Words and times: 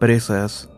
Presas. 0.00 0.70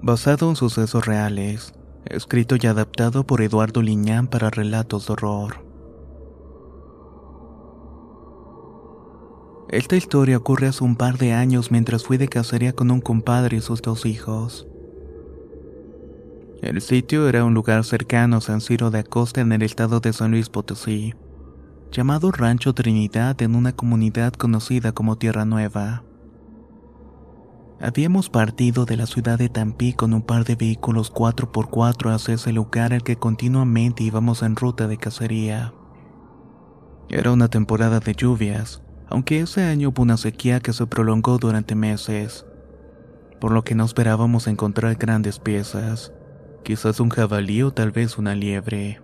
Basado 0.00 0.48
en 0.48 0.56
sucesos 0.56 1.04
reales. 1.04 1.74
Escrito 2.06 2.56
y 2.58 2.66
adaptado 2.66 3.26
por 3.26 3.42
Eduardo 3.42 3.82
Liñán 3.82 4.28
para 4.28 4.48
relatos 4.48 5.06
de 5.06 5.12
horror. 5.12 5.62
Esta 9.68 9.96
historia 9.96 10.38
ocurre 10.38 10.68
hace 10.68 10.82
un 10.82 10.96
par 10.96 11.18
de 11.18 11.34
años 11.34 11.70
mientras 11.70 12.04
fui 12.04 12.16
de 12.16 12.28
cacería 12.28 12.72
con 12.72 12.90
un 12.90 13.02
compadre 13.02 13.58
y 13.58 13.60
sus 13.60 13.82
dos 13.82 14.06
hijos. 14.06 14.66
El 16.62 16.80
sitio 16.80 17.28
era 17.28 17.44
un 17.44 17.52
lugar 17.52 17.84
cercano 17.84 18.38
a 18.38 18.40
San 18.40 18.62
Ciro 18.62 18.90
de 18.90 19.00
Acosta 19.00 19.42
en 19.42 19.52
el 19.52 19.60
estado 19.60 20.00
de 20.00 20.14
San 20.14 20.30
Luis 20.30 20.48
Potosí, 20.48 21.12
llamado 21.92 22.32
Rancho 22.32 22.72
Trinidad 22.72 23.42
en 23.42 23.54
una 23.54 23.76
comunidad 23.76 24.32
conocida 24.32 24.92
como 24.92 25.18
Tierra 25.18 25.44
Nueva. 25.44 26.05
Habíamos 27.78 28.30
partido 28.30 28.86
de 28.86 28.96
la 28.96 29.04
ciudad 29.04 29.38
de 29.38 29.50
Tampí 29.50 29.92
con 29.92 30.14
un 30.14 30.22
par 30.22 30.44
de 30.44 30.56
vehículos 30.56 31.12
4x4 31.12 32.14
hacia 32.14 32.34
ese 32.34 32.50
lugar 32.50 32.94
al 32.94 33.02
que 33.02 33.16
continuamente 33.16 34.02
íbamos 34.02 34.42
en 34.42 34.56
ruta 34.56 34.88
de 34.88 34.96
cacería. 34.96 35.74
Era 37.10 37.32
una 37.32 37.48
temporada 37.48 38.00
de 38.00 38.14
lluvias, 38.14 38.82
aunque 39.10 39.40
ese 39.40 39.62
año 39.62 39.90
hubo 39.90 40.02
una 40.02 40.16
sequía 40.16 40.60
que 40.60 40.72
se 40.72 40.86
prolongó 40.86 41.36
durante 41.36 41.74
meses, 41.74 42.46
por 43.40 43.52
lo 43.52 43.62
que 43.62 43.74
no 43.74 43.84
esperábamos 43.84 44.46
encontrar 44.46 44.94
grandes 44.94 45.38
piezas, 45.38 46.14
quizás 46.64 46.98
un 46.98 47.10
jabalí 47.10 47.62
o 47.62 47.72
tal 47.74 47.90
vez 47.90 48.16
una 48.16 48.34
liebre. 48.34 49.02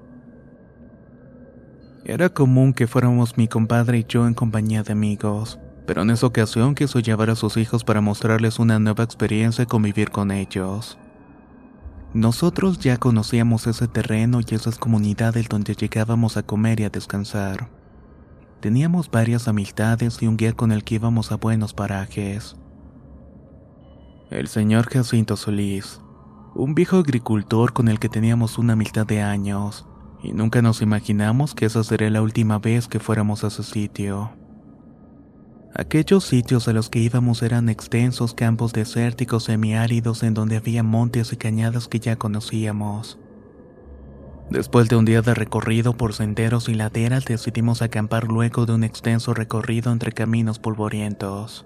Era 2.06 2.30
común 2.30 2.72
que 2.72 2.86
fuéramos 2.86 3.36
mi 3.36 3.48
compadre 3.48 3.98
y 3.98 4.06
yo 4.08 4.27
en 4.27 4.32
compañía 4.32 4.82
de 4.82 4.92
amigos 4.92 5.61
pero 5.86 6.02
en 6.02 6.10
esa 6.10 6.26
ocasión 6.26 6.74
quiso 6.74 7.00
llevar 7.00 7.30
a 7.30 7.34
sus 7.36 7.56
hijos 7.56 7.84
para 7.84 8.00
mostrarles 8.00 8.58
una 8.58 8.78
nueva 8.78 9.04
experiencia 9.04 9.64
y 9.64 9.66
convivir 9.66 10.10
con 10.10 10.30
ellos. 10.30 10.98
Nosotros 12.14 12.78
ya 12.78 12.98
conocíamos 12.98 13.66
ese 13.66 13.88
terreno 13.88 14.40
y 14.40 14.54
esas 14.54 14.78
comunidades 14.78 15.48
donde 15.48 15.74
llegábamos 15.74 16.36
a 16.36 16.42
comer 16.42 16.80
y 16.80 16.84
a 16.84 16.90
descansar. 16.90 17.70
Teníamos 18.60 19.10
varias 19.10 19.48
amistades 19.48 20.22
y 20.22 20.26
un 20.26 20.36
guía 20.36 20.52
con 20.52 20.72
el 20.72 20.84
que 20.84 20.96
íbamos 20.96 21.32
a 21.32 21.36
buenos 21.36 21.72
parajes. 21.72 22.56
El 24.30 24.46
señor 24.46 24.88
Jacinto 24.88 25.36
Solís, 25.36 26.00
un 26.54 26.74
viejo 26.74 26.98
agricultor 26.98 27.72
con 27.72 27.88
el 27.88 27.98
que 27.98 28.08
teníamos 28.08 28.58
una 28.58 28.74
amistad 28.74 29.06
de 29.06 29.22
años, 29.22 29.86
y 30.22 30.32
nunca 30.32 30.62
nos 30.62 30.82
imaginamos 30.82 31.54
que 31.54 31.66
esa 31.66 31.82
sería 31.82 32.10
la 32.10 32.22
última 32.22 32.58
vez 32.58 32.88
que 32.88 33.00
fuéramos 33.00 33.42
a 33.42 33.48
ese 33.48 33.62
sitio. 33.62 34.42
Aquellos 35.74 36.24
sitios 36.24 36.68
a 36.68 36.74
los 36.74 36.90
que 36.90 36.98
íbamos 36.98 37.42
eran 37.42 37.70
extensos 37.70 38.34
campos 38.34 38.74
desérticos 38.74 39.44
semiáridos 39.44 40.22
en 40.22 40.34
donde 40.34 40.58
había 40.58 40.83
montes 40.83 41.33
y 41.33 41.36
cañadas 41.36 41.88
que 41.88 41.98
ya 41.98 42.16
conocíamos. 42.16 43.18
Después 44.50 44.90
de 44.90 44.96
un 44.96 45.06
día 45.06 45.22
de 45.22 45.32
recorrido 45.32 45.96
por 45.96 46.12
senderos 46.12 46.68
y 46.68 46.74
laderas 46.74 47.24
decidimos 47.24 47.80
acampar 47.80 48.24
luego 48.24 48.66
de 48.66 48.74
un 48.74 48.84
extenso 48.84 49.32
recorrido 49.32 49.92
entre 49.92 50.12
caminos 50.12 50.58
polvorientos. 50.58 51.64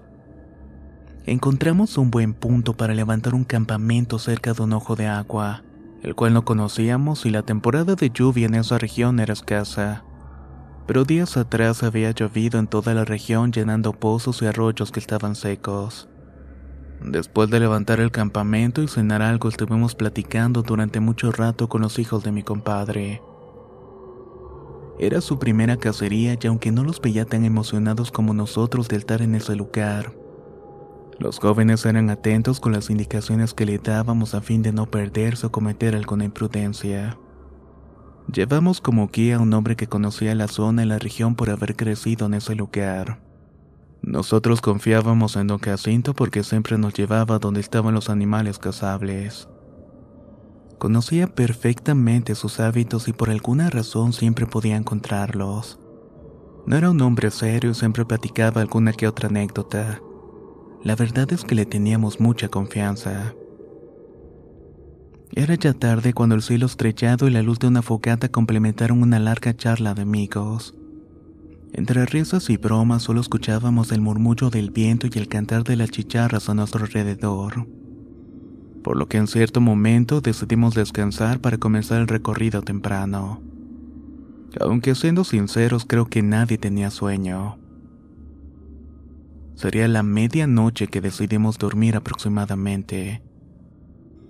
Encontramos 1.25 1.97
un 1.97 2.09
buen 2.09 2.33
punto 2.33 2.77
para 2.77 2.93
levantar 2.93 3.35
un 3.35 3.43
campamento 3.43 4.19
cerca 4.19 4.53
de 4.53 4.63
un 4.63 4.71
ojo 4.71 4.95
de 4.95 5.07
agua, 5.07 5.63
el 6.01 6.15
cual 6.15 6.33
no 6.33 6.45
conocíamos 6.45 7.25
y 7.25 7.29
la 7.29 7.43
temporada 7.43 7.95
de 7.95 8.09
lluvia 8.09 8.45
en 8.45 8.55
esa 8.55 8.77
región 8.77 9.19
era 9.19 9.33
escasa 9.33 10.05
pero 10.87 11.03
días 11.03 11.35
atrás 11.35 11.83
había 11.83 12.11
llovido 12.11 12.57
en 12.57 12.67
toda 12.67 12.93
la 12.93 13.05
región 13.05 13.51
llenando 13.51 13.91
pozos 13.91 14.41
y 14.41 14.45
arroyos 14.45 14.91
que 14.91 15.01
estaban 15.01 15.35
secos. 15.35 16.09
Después 17.01 17.49
de 17.49 17.59
levantar 17.59 17.99
el 17.99 18.09
campamento 18.09 18.81
y 18.81 18.87
cenar 18.87 19.21
algo 19.21 19.49
estuvimos 19.49 19.93
platicando 19.93 20.63
durante 20.63 20.99
mucho 20.99 21.31
rato 21.31 21.69
con 21.69 21.81
los 21.81 21.99
hijos 21.99 22.23
de 22.23 22.31
mi 22.31 22.41
compadre. 22.41 23.21
Era 24.97 25.21
su 25.21 25.37
primera 25.37 25.77
cacería 25.77 26.35
y 26.41 26.47
aunque 26.47 26.71
no 26.71 26.83
los 26.83 26.99
veía 26.99 27.25
tan 27.25 27.45
emocionados 27.45 28.11
como 28.11 28.33
nosotros 28.33 28.87
de 28.87 28.95
estar 28.95 29.21
en 29.21 29.35
ese 29.35 29.55
lugar, 29.55 30.13
los 31.19 31.39
jóvenes 31.39 31.85
eran 31.85 32.09
atentos 32.09 32.59
con 32.59 32.71
las 32.71 32.89
indicaciones 32.89 33.53
que 33.53 33.65
le 33.65 33.79
dábamos 33.79 34.35
a 34.35 34.41
fin 34.41 34.61
de 34.61 34.71
no 34.71 34.85
perderse 34.85 35.47
o 35.47 35.51
cometer 35.51 35.95
alguna 35.95 36.25
imprudencia. 36.25 37.17
Llevamos 38.31 38.81
como 38.81 39.07
guía 39.07 39.37
a 39.37 39.39
un 39.39 39.53
hombre 39.53 39.77
que 39.77 39.87
conocía 39.87 40.35
la 40.35 40.49
zona 40.49 40.83
y 40.83 40.85
la 40.85 40.99
región 40.99 41.35
por 41.35 41.49
haber 41.49 41.75
crecido 41.75 42.25
en 42.25 42.33
ese 42.33 42.55
lugar. 42.55 43.19
Nosotros 44.01 44.59
confiábamos 44.59 45.37
en 45.37 45.47
don 45.47 45.59
Jacinto 45.59 46.13
porque 46.13 46.43
siempre 46.43 46.77
nos 46.77 46.93
llevaba 46.93 47.39
donde 47.39 47.61
estaban 47.61 47.93
los 47.93 48.09
animales 48.09 48.59
cazables. 48.59 49.47
Conocía 50.77 51.27
perfectamente 51.27 52.35
sus 52.35 52.59
hábitos 52.59 53.07
y 53.07 53.13
por 53.13 53.29
alguna 53.29 53.69
razón 53.69 54.13
siempre 54.13 54.45
podía 54.45 54.75
encontrarlos. 54.75 55.79
No 56.65 56.75
era 56.75 56.91
un 56.91 57.01
hombre 57.01 57.31
serio 57.31 57.71
y 57.71 57.75
siempre 57.75 58.05
platicaba 58.05 58.61
alguna 58.61 58.91
que 58.91 59.07
otra 59.07 59.29
anécdota. 59.29 60.01
La 60.83 60.95
verdad 60.95 61.31
es 61.31 61.45
que 61.45 61.55
le 61.55 61.65
teníamos 61.65 62.19
mucha 62.19 62.49
confianza. 62.49 63.33
Era 65.33 65.55
ya 65.55 65.73
tarde 65.73 66.13
cuando 66.13 66.35
el 66.35 66.41
cielo 66.41 66.65
estrellado 66.65 67.27
y 67.27 67.31
la 67.31 67.43
luz 67.43 67.59
de 67.59 67.67
una 67.67 67.81
fogata 67.81 68.29
complementaron 68.29 69.01
una 69.01 69.19
larga 69.19 69.55
charla 69.55 69.93
de 69.93 70.03
amigos. 70.03 70.73
Entre 71.73 72.05
risas 72.05 72.49
y 72.49 72.57
bromas 72.57 73.03
solo 73.03 73.21
escuchábamos 73.21 73.91
el 73.91 74.01
murmullo 74.01 74.49
del 74.49 74.71
viento 74.71 75.07
y 75.07 75.19
el 75.19 75.27
cantar 75.27 75.63
de 75.63 75.75
las 75.75 75.91
chicharras 75.91 76.49
a 76.49 76.53
nuestro 76.53 76.85
alrededor. 76.85 77.67
Por 78.83 78.97
lo 78.97 79.07
que 79.07 79.17
en 79.17 79.27
cierto 79.27 79.59
momento 79.59 80.21
decidimos 80.21 80.73
descansar 80.73 81.39
para 81.39 81.57
comenzar 81.57 81.99
el 81.99 82.07
recorrido 82.07 82.61
temprano. 82.61 83.41
Aunque 84.61 84.95
siendo 84.95 85.23
sinceros 85.23 85.85
creo 85.85 86.05
que 86.05 86.23
nadie 86.23 86.57
tenía 86.57 86.89
sueño. 86.89 87.59
Sería 89.55 89.87
la 89.87 90.03
medianoche 90.03 90.87
que 90.87 91.01
decidimos 91.01 91.57
dormir 91.57 91.95
aproximadamente 91.95 93.21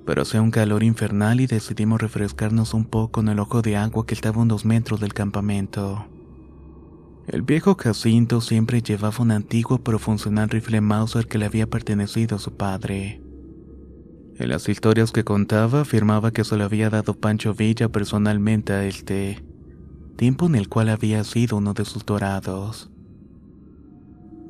pero 0.08 0.22
hacía 0.22 0.42
un 0.42 0.52
calor 0.52 0.84
infernal 0.84 1.42
y 1.42 1.48
decidimos 1.48 2.02
refrescarnos 2.02 2.74
un 2.74 2.86
poco 2.86 3.20
en 3.20 3.28
el 3.28 3.40
ojo 3.40 3.62
de 3.62 3.76
agua 3.76 4.06
que 4.06 4.14
estaba 4.14 4.38
a 4.38 4.44
unos 4.44 4.64
metros 4.64 5.02
del 5.02 5.14
campamento. 5.14 6.08
El 7.28 7.42
viejo 7.42 7.76
Jacinto 7.76 8.40
siempre 8.40 8.82
llevaba 8.82 9.18
un 9.20 9.32
antiguo 9.32 9.80
pero 9.80 10.00
funcional 10.00 10.50
rifle 10.50 10.80
Mauser 10.80 11.28
que 11.28 11.38
le 11.38 11.46
había 11.46 11.70
pertenecido 11.70 12.38
a 12.38 12.40
su 12.40 12.56
padre. 12.56 13.22
En 14.38 14.48
las 14.48 14.70
historias 14.70 15.12
que 15.12 15.26
contaba 15.26 15.82
afirmaba 15.82 16.32
que 16.32 16.46
se 16.46 16.56
lo 16.56 16.64
había 16.64 16.90
dado 16.90 17.14
Pancho 17.14 17.54
Villa 17.54 17.90
personalmente 17.90 18.72
a 18.72 18.86
este, 18.86 19.44
tiempo 20.16 20.46
en 20.46 20.56
el 20.56 20.70
cual 20.70 20.88
había 20.88 21.22
sido 21.26 21.58
uno 21.58 21.74
de 21.74 21.84
sus 21.84 22.06
dorados. 22.06 22.90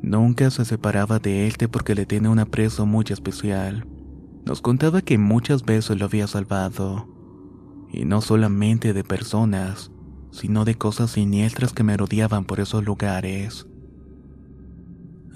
Nunca 0.04 0.52
se 0.52 0.66
separaba 0.66 1.18
de 1.18 1.48
este 1.48 1.68
porque 1.68 1.96
le 1.96 2.06
tenía 2.06 2.30
un 2.30 2.38
aprecio 2.38 2.86
muy 2.86 3.06
especial 3.10 3.88
Nos 4.48 4.62
contaba 4.62 5.02
que 5.02 5.18
muchas 5.18 5.66
veces 5.66 6.00
lo 6.00 6.06
había 6.06 6.26
salvado, 6.26 7.06
y 7.92 8.06
no 8.06 8.22
solamente 8.22 8.94
de 8.94 9.04
personas, 9.04 9.92
sino 10.32 10.64
de 10.64 10.76
cosas 10.76 11.12
siniestras 11.12 11.74
que 11.74 11.84
merodeaban 11.84 12.46
por 12.46 12.62
esos 12.62 12.86
lugares. 12.86 13.68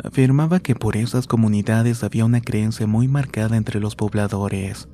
Afirmaba 0.02 0.62
que 0.62 0.76
por 0.76 0.96
esas 0.96 1.28
comunidades 1.28 2.06
había 2.06 2.24
una 2.24 2.40
creencia 2.40 2.88
muy 2.88 3.10
marcada 3.10 3.58
entre 3.58 3.82
los 3.82 3.98
pobladores, 3.98 4.88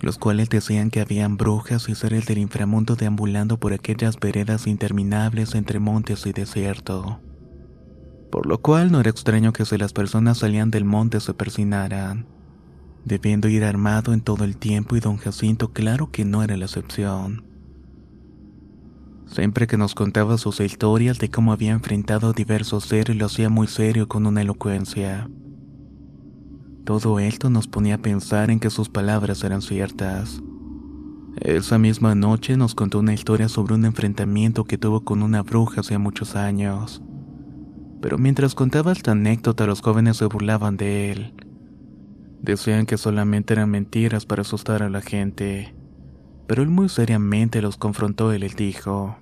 los 0.00 0.16
cuales 0.16 0.48
decían 0.48 0.88
que 0.88 1.02
habían 1.02 1.36
brujas 1.36 1.90
y 1.90 1.94
seres 1.94 2.24
del 2.24 2.38
inframundo 2.38 2.96
deambulando 2.96 3.60
por 3.60 3.74
aquellas 3.74 4.18
veredas 4.18 4.66
interminables 4.66 5.54
entre 5.54 5.78
montes 5.78 6.24
y 6.24 6.32
desierto. 6.32 7.20
Por 8.32 8.46
lo 8.46 8.62
cual 8.62 8.90
no 8.90 9.00
era 9.00 9.10
extraño 9.10 9.52
que 9.52 9.66
si 9.66 9.76
las 9.76 9.92
personas 9.92 10.38
salían 10.38 10.70
del 10.70 10.86
monte 10.86 11.20
se 11.20 11.34
persinaran, 11.34 12.37
debiendo 13.08 13.48
ir 13.48 13.64
armado 13.64 14.12
en 14.12 14.20
todo 14.20 14.44
el 14.44 14.56
tiempo 14.56 14.94
y 14.94 15.00
don 15.00 15.16
Jacinto 15.16 15.72
claro 15.72 16.10
que 16.12 16.24
no 16.24 16.42
era 16.42 16.56
la 16.56 16.66
excepción. 16.66 17.44
Siempre 19.26 19.66
que 19.66 19.76
nos 19.76 19.94
contaba 19.94 20.38
sus 20.38 20.60
historias 20.60 21.18
de 21.18 21.30
cómo 21.30 21.52
había 21.52 21.72
enfrentado 21.72 22.28
a 22.28 22.32
diversos 22.32 22.84
seres 22.84 23.16
lo 23.16 23.26
hacía 23.26 23.48
muy 23.48 23.66
serio 23.66 24.08
con 24.08 24.26
una 24.26 24.40
elocuencia. 24.40 25.28
Todo 26.84 27.18
esto 27.18 27.50
nos 27.50 27.68
ponía 27.68 27.96
a 27.96 28.02
pensar 28.02 28.50
en 28.50 28.60
que 28.60 28.70
sus 28.70 28.88
palabras 28.88 29.44
eran 29.44 29.60
ciertas. 29.60 30.40
Esa 31.40 31.78
misma 31.78 32.14
noche 32.14 32.56
nos 32.56 32.74
contó 32.74 33.00
una 33.00 33.12
historia 33.12 33.48
sobre 33.48 33.74
un 33.74 33.84
enfrentamiento 33.84 34.64
que 34.64 34.78
tuvo 34.78 35.04
con 35.04 35.22
una 35.22 35.42
bruja 35.42 35.82
hace 35.82 35.98
muchos 35.98 36.34
años. 36.34 37.02
Pero 38.00 38.16
mientras 38.16 38.54
contaba 38.54 38.92
esta 38.92 39.12
anécdota 39.12 39.66
los 39.66 39.82
jóvenes 39.82 40.16
se 40.16 40.24
burlaban 40.24 40.76
de 40.76 41.12
él. 41.12 41.34
Decían 42.40 42.86
que 42.86 42.96
solamente 42.96 43.54
eran 43.54 43.70
mentiras 43.70 44.26
para 44.26 44.42
asustar 44.42 44.82
a 44.82 44.90
la 44.90 45.00
gente 45.00 45.74
pero 46.48 46.62
él 46.62 46.70
muy 46.70 46.88
seriamente 46.88 47.60
los 47.60 47.76
confrontó 47.76 48.34
y 48.34 48.38
les 48.38 48.56
dijo, 48.56 49.18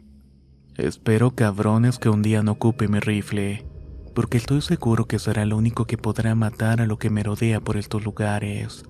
Espero 0.76 1.32
cabrones 1.32 1.98
que 1.98 2.08
un 2.08 2.22
día 2.22 2.42
no 2.44 2.52
ocupe 2.52 2.86
mi 2.86 3.00
rifle, 3.00 3.66
porque 4.14 4.36
estoy 4.38 4.62
seguro 4.62 5.06
que 5.06 5.18
será 5.18 5.44
lo 5.44 5.56
único 5.56 5.86
que 5.86 5.98
podrá 5.98 6.36
matar 6.36 6.80
a 6.80 6.86
lo 6.86 6.98
que 6.98 7.10
me 7.10 7.24
rodea 7.24 7.60
por 7.60 7.76
estos 7.76 8.04
lugares. 8.04 8.84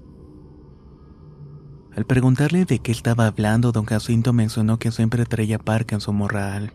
Al 1.96 2.04
preguntarle 2.04 2.66
de 2.66 2.78
qué 2.78 2.92
estaba 2.92 3.26
hablando, 3.26 3.72
don 3.72 3.86
Jacinto 3.86 4.34
mencionó 4.34 4.78
que 4.78 4.92
siempre 4.92 5.24
traía 5.24 5.58
parca 5.58 5.94
en 5.94 6.02
su 6.02 6.12
morral, 6.12 6.74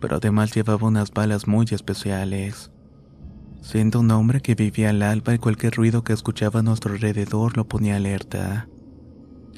pero 0.00 0.16
además 0.16 0.54
llevaba 0.54 0.86
unas 0.86 1.10
balas 1.10 1.48
muy 1.48 1.66
especiales. 1.72 2.70
Siendo 3.66 4.00
un 4.00 4.10
hombre 4.12 4.40
que 4.40 4.54
vivía 4.54 4.90
al 4.90 5.02
alba 5.02 5.34
y 5.34 5.38
cualquier 5.38 5.74
ruido 5.74 6.04
que 6.04 6.12
escuchaba 6.12 6.60
a 6.60 6.62
nuestro 6.62 6.94
alrededor 6.94 7.56
lo 7.56 7.66
ponía 7.66 7.96
alerta 7.96 8.68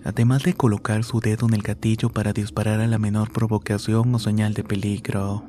además 0.05 0.43
de 0.43 0.55
colocar 0.55 1.05
su 1.05 1.21
dedo 1.21 1.47
en 1.47 1.55
el 1.55 1.63
gatillo 1.63 2.11
para 2.11 2.33
disparar 2.33 2.81
a 2.81 2.87
la 2.87 2.99
menor 2.99 3.31
provocación 3.31 4.15
o 4.15 4.19
señal 4.19 4.55
de 4.55 4.65
peligro. 4.65 5.45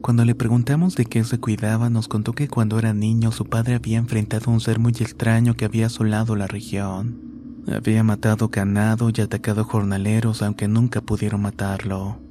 Cuando 0.00 0.24
le 0.24 0.36
preguntamos 0.36 0.94
de 0.94 1.06
qué 1.06 1.24
se 1.24 1.38
cuidaba, 1.38 1.90
nos 1.90 2.06
contó 2.06 2.32
que 2.32 2.46
cuando 2.48 2.78
era 2.78 2.94
niño 2.94 3.32
su 3.32 3.46
padre 3.46 3.74
había 3.74 3.98
enfrentado 3.98 4.50
a 4.50 4.54
un 4.54 4.60
ser 4.60 4.78
muy 4.78 4.92
extraño 4.92 5.54
que 5.54 5.64
había 5.64 5.86
asolado 5.86 6.36
la 6.36 6.46
región. 6.46 7.20
Había 7.66 8.04
matado 8.04 8.48
ganado 8.48 9.10
y 9.14 9.20
atacado 9.20 9.64
jornaleros, 9.64 10.42
aunque 10.42 10.68
nunca 10.68 11.00
pudieron 11.00 11.42
matarlo. 11.42 12.27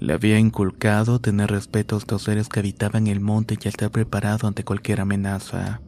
Le 0.00 0.12
había 0.12 0.38
inculcado 0.38 1.20
tener 1.20 1.50
respeto 1.50 1.94
a 1.94 1.98
estos 1.98 2.22
seres 2.22 2.48
que 2.48 2.60
habitaban 2.60 3.06
el 3.06 3.20
monte 3.20 3.56
y 3.62 3.68
estar 3.68 3.90
preparado 3.90 4.48
ante 4.48 4.64
cualquier 4.64 5.00
amenaza. 5.00 5.80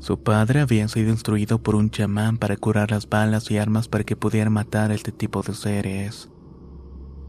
Su 0.00 0.22
padre 0.22 0.60
había 0.60 0.88
sido 0.88 1.10
instruido 1.10 1.62
por 1.62 1.74
un 1.74 1.90
chamán 1.90 2.38
para 2.38 2.56
curar 2.56 2.90
las 2.90 3.08
balas 3.08 3.50
y 3.50 3.58
armas 3.58 3.86
para 3.86 4.04
que 4.04 4.16
pudieran 4.16 4.52
matar 4.52 4.90
a 4.90 4.94
este 4.94 5.12
tipo 5.12 5.42
de 5.42 5.54
seres. 5.54 6.30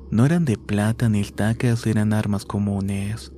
No 0.09 0.25
eran 0.25 0.45
de 0.45 0.57
plata 0.57 1.09
ni 1.09 1.19
estacas, 1.19 1.85
eran 1.85 2.13
armas 2.13 2.45
comunes. 2.45 3.33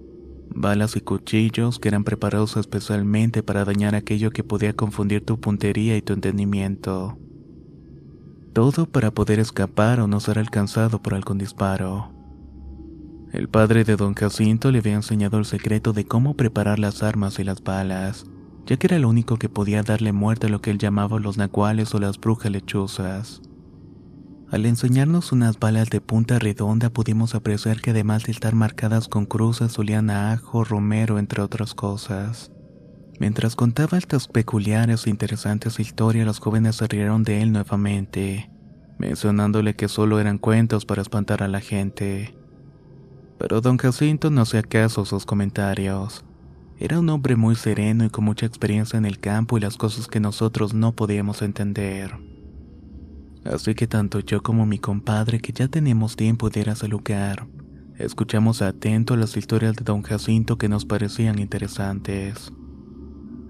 Balas 0.55 0.95
y 0.95 1.01
cuchillos 1.01 1.79
que 1.79 1.87
eran 1.87 2.03
preparados 2.03 2.57
especialmente 2.57 3.41
para 3.41 3.65
dañar 3.65 3.95
aquello 3.95 4.29
que 4.29 4.43
podía 4.43 4.73
confundir 4.73 5.25
tu 5.25 5.39
puntería 5.39 5.97
y 5.97 6.03
tu 6.03 6.13
entendimiento. 6.13 7.17
Todo 8.53 8.85
para 8.85 9.11
poder 9.11 9.39
escapar 9.39 9.99
o 9.99 10.07
no 10.07 10.19
ser 10.19 10.39
alcanzado 10.39 11.01
por 11.01 11.13
algún 11.13 11.37
disparo. 11.37 12.11
El 13.31 13.49
padre 13.49 13.83
de 13.83 13.95
don 13.95 14.13
Jacinto 14.13 14.71
le 14.71 14.79
había 14.79 14.93
enseñado 14.93 15.39
el 15.39 15.45
secreto 15.45 15.91
de 15.91 16.05
cómo 16.05 16.35
preparar 16.35 16.77
las 16.77 17.01
armas 17.01 17.39
y 17.39 17.43
las 17.43 17.63
balas 17.63 18.25
ya 18.65 18.77
que 18.77 18.87
era 18.87 18.99
lo 18.99 19.09
único 19.09 19.37
que 19.37 19.49
podía 19.49 19.83
darle 19.83 20.13
muerte 20.13 20.47
a 20.47 20.49
lo 20.49 20.61
que 20.61 20.71
él 20.71 20.77
llamaba 20.77 21.19
los 21.19 21.37
nacuales 21.37 21.93
o 21.93 21.99
las 21.99 22.19
brujas 22.19 22.51
lechuzas. 22.51 23.41
Al 24.49 24.65
enseñarnos 24.65 25.31
unas 25.31 25.59
balas 25.59 25.89
de 25.89 25.99
punta 25.99 26.39
redonda 26.39 26.89
pudimos 26.91 27.33
apreciar 27.35 27.81
que 27.81 27.91
además 27.91 28.23
de 28.23 28.31
estar 28.31 28.53
marcadas 28.53 29.07
con 29.07 29.25
cruces 29.25 29.71
solían 29.71 30.09
ajo, 30.09 30.63
romero, 30.63 31.17
entre 31.17 31.41
otras 31.41 31.73
cosas. 31.73 32.52
Mientras 33.23 33.55
contaba 33.55 33.97
estas 33.97 34.27
peculiares 34.27 35.07
e 35.07 35.09
interesantes 35.09 35.79
historias, 35.79 36.25
los 36.25 36.39
jóvenes 36.39 36.75
se 36.75 36.89
rieron 36.89 37.23
de 37.23 37.41
él 37.41 37.53
nuevamente, 37.53 38.51
mencionándole 38.99 39.77
que 39.77 39.87
solo 39.87 40.19
eran 40.19 40.37
cuentos 40.37 40.85
para 40.85 41.01
espantar 41.01 41.41
a 41.41 41.47
la 41.47 41.61
gente. 41.61 42.35
Pero 43.37 43.61
don 43.61 43.77
Jacinto 43.77 44.29
no 44.29 44.41
hacía 44.41 44.61
caso 44.61 45.03
a 45.03 45.05
sus 45.05 45.25
comentarios. 45.25 46.25
Era 46.77 46.99
un 46.99 47.07
hombre 47.07 47.37
muy 47.37 47.55
sereno 47.55 48.03
y 48.03 48.09
con 48.09 48.25
mucha 48.25 48.45
experiencia 48.45 48.97
en 48.97 49.05
el 49.05 49.19
campo 49.19 49.57
y 49.57 49.61
las 49.61 49.77
cosas 49.77 50.07
que 50.07 50.19
nosotros 50.19 50.73
no 50.73 50.93
podíamos 50.93 51.41
entender. 51.43 52.11
Así 53.45 53.73
que 53.73 53.87
tanto 53.87 54.19
yo 54.19 54.43
como 54.43 54.65
mi 54.65 54.79
compadre, 54.79 55.39
que 55.39 55.53
ya 55.53 55.69
tenemos 55.69 56.17
tiempo 56.17 56.49
de 56.49 56.59
ir 56.59 56.69
a 56.69 56.73
ese 56.73 56.89
lugar, 56.89 57.47
escuchamos 57.97 58.61
atento 58.61 59.15
las 59.15 59.37
historias 59.37 59.77
de 59.77 59.85
don 59.85 60.01
Jacinto 60.01 60.57
que 60.57 60.67
nos 60.67 60.83
parecían 60.83 61.39
interesantes. 61.39 62.51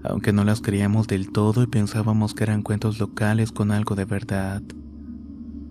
Aunque 0.04 0.32
no 0.32 0.44
las 0.44 0.60
creíamos 0.60 1.08
del 1.08 1.32
todo 1.32 1.62
y 1.62 1.66
pensábamos 1.66 2.34
que 2.34 2.44
eran 2.44 2.62
cuentos 2.62 3.00
locales 3.00 3.50
con 3.50 3.72
algo 3.72 3.96
de 3.96 4.04
verdad. 4.04 4.62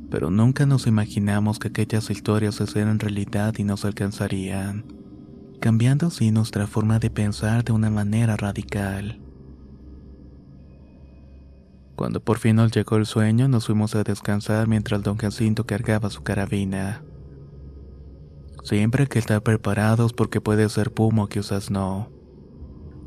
Pero 0.09 0.29
nunca 0.29 0.65
nos 0.65 0.87
imaginamos 0.87 1.59
que 1.59 1.69
aquellas 1.69 2.09
historias 2.09 2.55
se 2.55 2.65
hicieran 2.65 2.99
realidad 2.99 3.53
y 3.57 3.63
nos 3.63 3.85
alcanzarían 3.85 4.83
cambiando 5.63 6.07
así 6.07 6.29
nuestra 6.29 6.67
forma 6.67 6.99
de 6.99 7.09
pensar 7.09 7.63
de 7.63 7.71
una 7.71 7.89
manera 7.89 8.35
radical. 8.35 9.21
Cuando 11.95 12.21
por 12.21 12.37
fin 12.37 12.57
nos 12.57 12.73
llegó 12.73 12.97
el 12.97 13.05
sueño, 13.05 13.47
nos 13.47 13.67
fuimos 13.67 13.95
a 13.95 14.03
descansar 14.03 14.67
mientras 14.67 15.03
don 15.03 15.15
Jacinto 15.15 15.65
cargaba 15.65 16.09
su 16.09 16.21
carabina. 16.21 17.01
Siempre 18.65 19.03
hay 19.03 19.07
que 19.07 19.19
estar 19.19 19.41
preparados 19.41 20.11
porque 20.11 20.41
puede 20.41 20.67
ser 20.67 20.91
puma 20.91 21.23
o 21.23 21.27
quizás 21.29 21.71
no, 21.71 22.09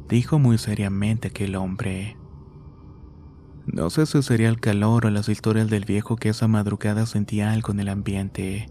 dijo 0.09 0.39
muy 0.39 0.59
seriamente 0.59 1.29
aquel 1.29 1.57
hombre. 1.57 2.17
No 3.67 3.91
sé 3.91 4.07
si 4.07 4.23
sería 4.23 4.49
el 4.49 4.61
calor 4.61 5.07
o 5.07 5.11
las 5.11 5.29
historias 5.29 5.69
del 5.69 5.85
viejo 5.85 6.17
que 6.17 6.29
esa 6.29 6.47
madrugada 6.47 7.05
sentía 7.05 7.53
algo 7.53 7.73
en 7.73 7.81
el 7.81 7.89
ambiente. 7.89 8.69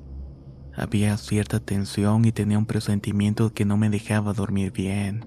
Había 0.74 1.18
cierta 1.18 1.60
tensión 1.60 2.26
y 2.26 2.32
tenía 2.32 2.58
un 2.58 2.66
presentimiento 2.66 3.54
que 3.54 3.66
no 3.66 3.78
me 3.78 3.90
dejaba 3.90 4.34
dormir 4.34 4.72
bien. 4.72 5.26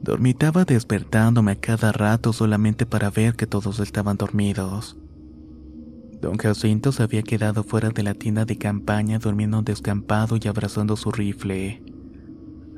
Dormitaba 0.00 0.64
despertándome 0.64 1.52
a 1.52 1.60
cada 1.60 1.92
rato 1.92 2.32
solamente 2.32 2.86
para 2.86 3.10
ver 3.10 3.34
que 3.34 3.46
todos 3.46 3.80
estaban 3.80 4.16
dormidos. 4.16 4.96
Don 6.20 6.36
Jacinto 6.36 6.92
se 6.92 7.02
había 7.02 7.22
quedado 7.22 7.64
fuera 7.64 7.90
de 7.90 8.02
la 8.02 8.14
tienda 8.14 8.44
de 8.44 8.56
campaña 8.56 9.18
durmiendo 9.18 9.62
descampado 9.62 10.36
y 10.40 10.48
abrazando 10.48 10.96
su 10.96 11.10
rifle. 11.10 11.82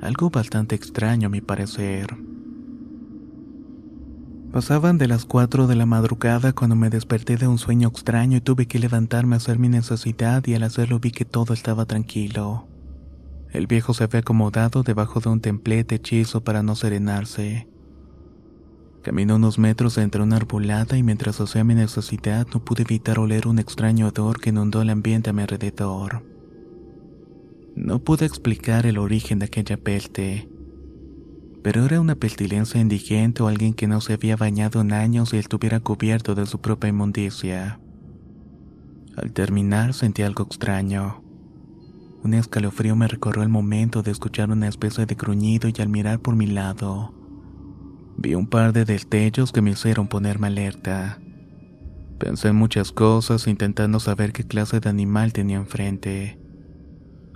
Algo 0.02 0.30
bastante 0.30 0.74
extraño 0.74 1.26
a 1.26 1.30
mi 1.30 1.40
parecer. 1.40 2.16
Pasaban 4.50 4.98
de 4.98 5.06
las 5.06 5.26
cuatro 5.26 5.66
de 5.66 5.76
la 5.76 5.86
madrugada 5.86 6.52
cuando 6.52 6.74
me 6.74 6.90
desperté 6.90 7.36
de 7.36 7.46
un 7.46 7.58
sueño 7.58 7.88
extraño 7.88 8.38
y 8.38 8.40
tuve 8.40 8.66
que 8.66 8.78
levantarme 8.78 9.36
a 9.36 9.38
hacer 9.38 9.58
mi 9.58 9.68
necesidad 9.68 10.44
y 10.46 10.54
al 10.54 10.62
hacerlo 10.62 10.98
vi 10.98 11.12
que 11.12 11.24
todo 11.24 11.52
estaba 11.52 11.84
tranquilo. 11.84 12.66
El 13.52 13.66
viejo 13.66 13.94
se 13.94 14.04
había 14.04 14.20
acomodado 14.20 14.82
debajo 14.82 15.20
de 15.20 15.28
un 15.28 15.40
templete 15.40 15.96
hechizo 15.96 16.42
para 16.42 16.62
no 16.62 16.74
serenarse. 16.76 17.68
Caminé 19.02 19.34
unos 19.34 19.58
metros 19.58 19.98
entre 19.98 20.22
una 20.22 20.36
arbolada 20.36 20.96
y 20.96 21.02
mientras 21.02 21.40
hacía 21.40 21.62
mi 21.62 21.74
necesidad 21.74 22.46
no 22.52 22.64
pude 22.64 22.82
evitar 22.82 23.18
oler 23.18 23.46
un 23.46 23.58
extraño 23.58 24.08
odor 24.08 24.40
que 24.40 24.50
inundó 24.50 24.82
el 24.82 24.90
ambiente 24.90 25.30
a 25.30 25.32
mi 25.32 25.42
alrededor. 25.42 26.29
No 27.74 27.98
pude 28.00 28.26
explicar 28.26 28.86
el 28.86 28.98
origen 28.98 29.38
de 29.38 29.46
aquella 29.46 29.76
peste 29.76 30.48
pero 31.62 31.84
era 31.84 32.00
una 32.00 32.14
pestilencia 32.14 32.80
indigente 32.80 33.42
o 33.42 33.48
alguien 33.48 33.74
que 33.74 33.86
no 33.86 34.00
se 34.00 34.14
había 34.14 34.36
bañado 34.36 34.80
en 34.80 34.92
años 34.92 35.34
y 35.34 35.36
estuviera 35.36 35.80
cubierto 35.80 36.34
de 36.34 36.46
su 36.46 36.60
propia 36.60 36.88
inmundicia. 36.88 37.80
Al 39.16 39.32
terminar 39.32 39.92
sentí 39.92 40.22
algo 40.22 40.44
extraño. 40.44 41.22
Un 42.22 42.34
escalofrío 42.34 42.96
me 42.96 43.08
recorrió 43.08 43.42
el 43.42 43.48
momento 43.48 44.02
de 44.02 44.10
escuchar 44.10 44.50
una 44.50 44.68
especie 44.68 45.06
de 45.06 45.14
gruñido 45.14 45.68
y 45.68 45.80
al 45.80 45.88
mirar 45.88 46.20
por 46.20 46.36
mi 46.36 46.46
lado, 46.46 47.14
Vi 48.16 48.34
un 48.34 48.46
par 48.46 48.74
de 48.74 48.84
destellos 48.84 49.50
que 49.50 49.62
me 49.62 49.70
hicieron 49.70 50.06
ponerme 50.06 50.48
alerta. 50.48 51.20
Pensé 52.18 52.48
en 52.48 52.56
muchas 52.56 52.92
cosas 52.92 53.46
intentando 53.46 53.98
saber 53.98 54.34
qué 54.34 54.44
clase 54.44 54.78
de 54.78 54.90
animal 54.90 55.32
tenía 55.32 55.56
enfrente. 55.56 56.39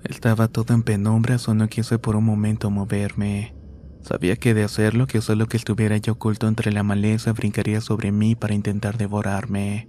Estaba 0.05 0.49
todo 0.49 0.75
en 0.75 0.83
penumbra, 0.83 1.39
o 1.47 1.55
no 1.55 1.69
quise 1.69 1.99
por 1.99 2.15
un 2.17 2.25
momento 2.25 2.71
moverme. 2.71 3.55
Sabía 4.03 4.37
que 4.37 4.53
de 4.53 4.65
hacerlo, 4.65 5.07
que 5.07 5.23
solo 5.23 5.49
que 5.49 5.57
estuviera 5.57 5.97
yo 5.97 6.13
oculto 6.13 6.47
entre 6.47 6.73
la 6.73 6.83
maleza 6.83 7.33
brincaría 7.33 7.81
sobre 7.81 8.13
mí 8.13 8.35
para 8.35 8.55
intentar 8.55 8.99
devorarme. 8.99 9.89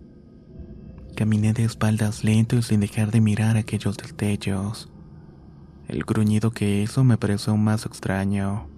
Caminé 1.17 1.51
de 1.51 1.65
espaldas 1.65 2.23
lento 2.23 2.55
y 2.55 2.63
sin 2.63 2.79
dejar 2.79 3.11
de 3.11 3.19
mirar 3.19 3.57
aquellos 3.57 3.97
destellos. 3.97 4.89
El 5.89 6.03
gruñido 6.05 6.51
que 6.51 6.81
hizo 6.81 7.03
me 7.03 7.17
pareció 7.17 7.57
más 7.57 7.85
extraño. 7.85 8.69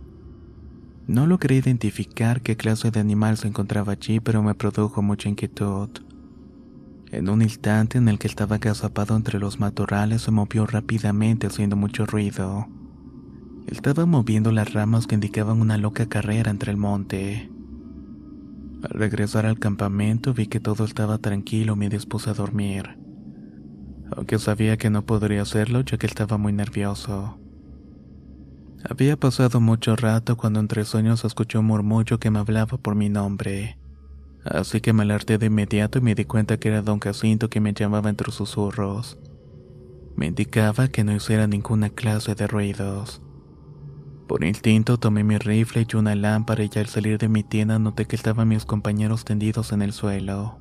No 1.06 1.28
logré 1.28 1.56
identificar 1.56 2.42
qué 2.42 2.58
clase 2.58 2.90
de 2.90 3.00
animal 3.00 3.38
se 3.38 3.48
encontraba 3.48 3.94
allí, 3.94 4.20
pero 4.20 4.42
me 4.42 4.56
produjo 4.56 5.04
mucha 5.04 5.30
inquietud. 5.30 5.90
En 7.12 7.30
un 7.30 7.42
instante 7.42 7.98
en 7.98 8.10
el 8.10 8.20
que 8.20 8.28
estaba 8.28 8.58
agazapado 8.58 9.16
entre 9.16 9.40
los 9.40 9.60
matorrales 9.60 10.24
se 10.24 10.32
movió 10.32 10.66
rápidamente 10.66 11.48
haciendo 11.48 11.78
mucho 11.78 12.06
ruido. 12.06 12.68
Estaba 13.68 14.06
moviendo 14.06 14.52
las 14.52 14.74
ramas 14.74 15.08
que 15.08 15.16
indicaban 15.16 15.62
una 15.62 15.78
loca 15.78 16.08
carrera 16.08 16.52
entre 16.52 16.72
el 16.72 16.78
monte. 16.78 17.50
Al 18.84 18.90
regresar 18.90 19.46
al 19.46 19.58
campamento 19.58 20.34
vi 20.34 20.48
que 20.48 20.60
todo 20.60 20.84
estaba 20.84 21.18
tranquilo 21.18 21.74
y 21.74 21.78
me 21.78 21.90
dispuse 21.90 22.30
a 22.30 22.34
dormir, 22.34 22.98
aunque 24.16 24.38
sabía 24.38 24.78
que 24.78 24.90
no 24.90 25.06
podría 25.06 25.42
hacerlo 25.42 25.82
ya 25.82 25.98
que 25.98 26.08
estaba 26.08 26.38
muy 26.38 26.52
nervioso. 26.52 27.40
Había 28.88 29.18
pasado 29.18 29.60
mucho 29.60 29.96
rato 29.96 30.36
cuando 30.38 30.60
entre 30.60 30.86
sueños 30.86 31.26
escuché 31.26 31.58
un 31.58 31.66
murmullo 31.66 32.20
que 32.20 32.32
me 32.32 32.40
hablaba 32.40 32.78
por 32.78 32.96
mi 32.96 33.10
nombre. 33.10 33.78
Así 34.50 34.80
que 34.80 34.94
me 34.94 35.04
alerté 35.04 35.38
de 35.38 35.48
inmediato 35.48 36.00
y 36.00 36.02
me 36.02 36.16
di 36.16 36.26
cuenta 36.26 36.58
que 36.58 36.70
era 36.70 36.82
don 36.82 37.00
Jacinto 37.00 37.50
que 37.50 37.60
me 37.60 37.74
llamaba 37.74 38.10
entre 38.10 38.32
susurros. 38.32 39.18
Me 40.16 40.28
indicaba 40.28 40.88
que 40.88 41.04
no 41.04 41.14
hiciera 41.14 41.48
ninguna 41.48 41.90
clase 41.90 42.34
de 42.34 42.48
ruidos. 42.48 43.22
Por 44.28 44.44
instinto 44.44 44.98
tomé 44.98 45.24
mi 45.24 45.38
rifle 45.38 45.86
y 45.90 45.96
una 45.96 46.16
lámpara 46.16 46.64
y 46.64 46.70
al 46.80 46.88
salir 46.88 47.18
de 47.18 47.30
mi 47.30 47.44
tienda 47.44 47.78
noté 47.80 48.06
que 48.06 48.16
estaban 48.16 48.48
mis 48.48 48.66
compañeros 48.66 49.26
tendidos 49.26 49.72
en 49.72 49.82
el 49.82 49.94
suelo. 49.94 50.60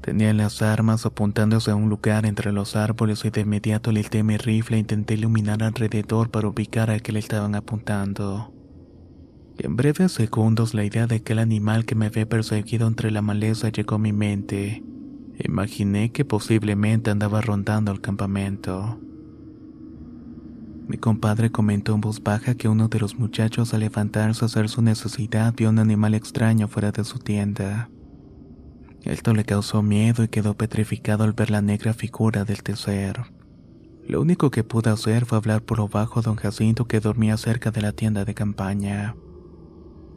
Tenían 0.00 0.36
las 0.36 0.60
armas 0.60 1.06
apuntándose 1.06 1.70
a 1.70 1.76
un 1.76 1.88
lugar 1.88 2.26
entre 2.26 2.52
los 2.52 2.76
árboles 2.76 3.24
y 3.24 3.30
de 3.30 3.42
inmediato 3.42 3.92
listé 3.92 4.22
mi 4.22 4.36
rifle 4.36 4.76
e 4.76 4.80
intenté 4.80 5.14
iluminar 5.14 5.62
alrededor 5.62 6.30
para 6.30 6.48
ubicar 6.48 6.90
al 6.90 7.00
que 7.00 7.12
le 7.12 7.20
estaban 7.20 7.54
apuntando. 7.54 8.52
En 9.58 9.76
breves 9.76 10.12
segundos 10.12 10.74
la 10.74 10.84
idea 10.84 11.06
de 11.06 11.16
aquel 11.16 11.38
animal 11.38 11.84
que 11.84 11.94
me 11.94 12.06
había 12.06 12.28
perseguido 12.28 12.88
entre 12.88 13.10
la 13.10 13.22
maleza 13.22 13.68
llegó 13.68 13.94
a 13.94 13.98
mi 13.98 14.12
mente. 14.12 14.82
Imaginé 15.38 16.10
que 16.10 16.24
posiblemente 16.24 17.10
andaba 17.10 17.40
rondando 17.40 17.92
el 17.92 18.00
campamento. 18.00 18.98
Mi 20.88 20.98
compadre 20.98 21.50
comentó 21.50 21.94
en 21.94 22.00
voz 22.00 22.22
baja 22.22 22.56
que 22.56 22.68
uno 22.68 22.88
de 22.88 23.00
los 23.00 23.16
muchachos 23.16 23.72
al 23.72 23.80
levantarse 23.80 24.44
a 24.44 24.46
hacer 24.46 24.68
su 24.68 24.82
necesidad 24.82 25.54
vio 25.56 25.70
un 25.70 25.78
animal 25.78 26.14
extraño 26.14 26.68
fuera 26.68 26.92
de 26.92 27.04
su 27.04 27.18
tienda. 27.20 27.88
Esto 29.02 29.34
le 29.34 29.44
causó 29.44 29.82
miedo 29.82 30.24
y 30.24 30.28
quedó 30.28 30.54
petrificado 30.54 31.24
al 31.24 31.32
ver 31.32 31.50
la 31.50 31.62
negra 31.62 31.94
figura 31.94 32.44
del 32.44 32.62
tercer. 32.62 33.22
Lo 34.06 34.20
único 34.20 34.50
que 34.50 34.64
pude 34.64 34.90
hacer 34.90 35.24
fue 35.24 35.38
hablar 35.38 35.62
por 35.62 35.78
lo 35.78 35.88
bajo 35.88 36.20
a 36.20 36.22
don 36.22 36.36
Jacinto 36.36 36.86
que 36.86 37.00
dormía 37.00 37.36
cerca 37.36 37.70
de 37.70 37.82
la 37.82 37.92
tienda 37.92 38.24
de 38.24 38.34
campaña. 38.34 39.14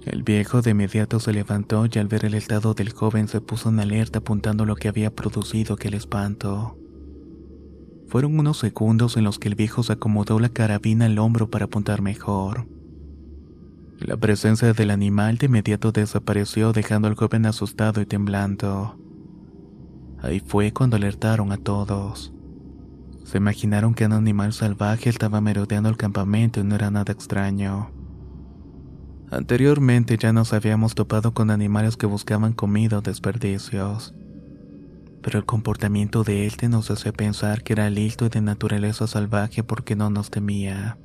El 0.08 0.24
viejo 0.24 0.62
de 0.62 0.72
inmediato 0.72 1.20
se 1.20 1.34
levantó 1.34 1.86
y 1.86 2.00
al 2.00 2.08
ver 2.08 2.24
el 2.24 2.34
estado 2.34 2.74
del 2.74 2.94
joven 2.94 3.28
se 3.28 3.42
puso 3.42 3.68
en 3.68 3.82
alerta 3.82 4.20
apuntando 4.20 4.66
lo 4.66 4.78
que 4.78 4.88
había 4.88 5.14
producido 5.14 5.76
aquel 5.76 5.96
espanto. 5.96 6.78
Fueron 8.08 8.40
unos 8.40 8.58
segundos 8.58 9.18
en 9.18 9.26
los 9.26 9.38
que 9.38 9.50
el 9.50 9.56
viejo 9.56 9.84
se 9.84 9.94
acomodó 9.94 10.40
la 10.40 10.48
carabina 10.48 11.08
al 11.08 11.20
hombro 11.20 11.50
para 11.50 11.66
apuntar 11.66 12.02
mejor. 12.02 12.70
La 14.00 14.16
presencia 14.16 14.72
del 14.72 14.92
animal 14.92 15.40
de 15.40 15.48
inmediato 15.48 15.92
desapareció 15.92 16.72
dejando 16.72 17.10
al 17.10 17.16
joven 17.16 17.46
asustado 17.46 18.00
y 18.00 18.06
temblando. 18.06 18.98
Ahí 20.22 20.40
fue 20.40 20.72
cuando 20.72 20.96
alertaron 20.96 21.52
a 21.52 21.58
todos. 21.58 22.34
Se 23.26 23.40
imaginaron 23.40 23.94
que 23.94 24.06
un 24.06 24.14
animal 24.14 24.54
salvaje 24.54 25.10
estaba 25.10 25.42
merodeando 25.42 25.90
el 25.90 25.98
campamento 25.98 26.62
y 26.62 26.64
no 26.64 26.76
era 26.76 26.92
nada 26.92 27.12
extraño. 27.12 27.97
Anteriormente 29.30 30.18
ya 30.18 30.32
nos 30.32 30.54
habíamos 30.54 30.96
topado 30.96 31.34
con 31.34 31.52
animales 31.52 31.98
que 31.98 32.06
buscaban 32.06 32.54
comida 32.54 33.00
o 33.00 33.02
desperdicios, 33.02 34.14
pero 35.22 35.40
el 35.40 35.46
comportamiento 35.46 36.24
de 36.24 36.46
este 36.46 36.70
nos 36.70 36.90
hace 36.92 37.12
pensar 37.12 37.64
que 37.64 37.74
era 37.74 37.90
listo 37.90 38.26
y 38.26 38.30
de 38.30 38.40
naturaleza 38.40 39.06
salvaje 39.06 39.64
porque 39.64 39.96
no 39.96 40.10
nos 40.10 40.30
temía. 40.30 40.98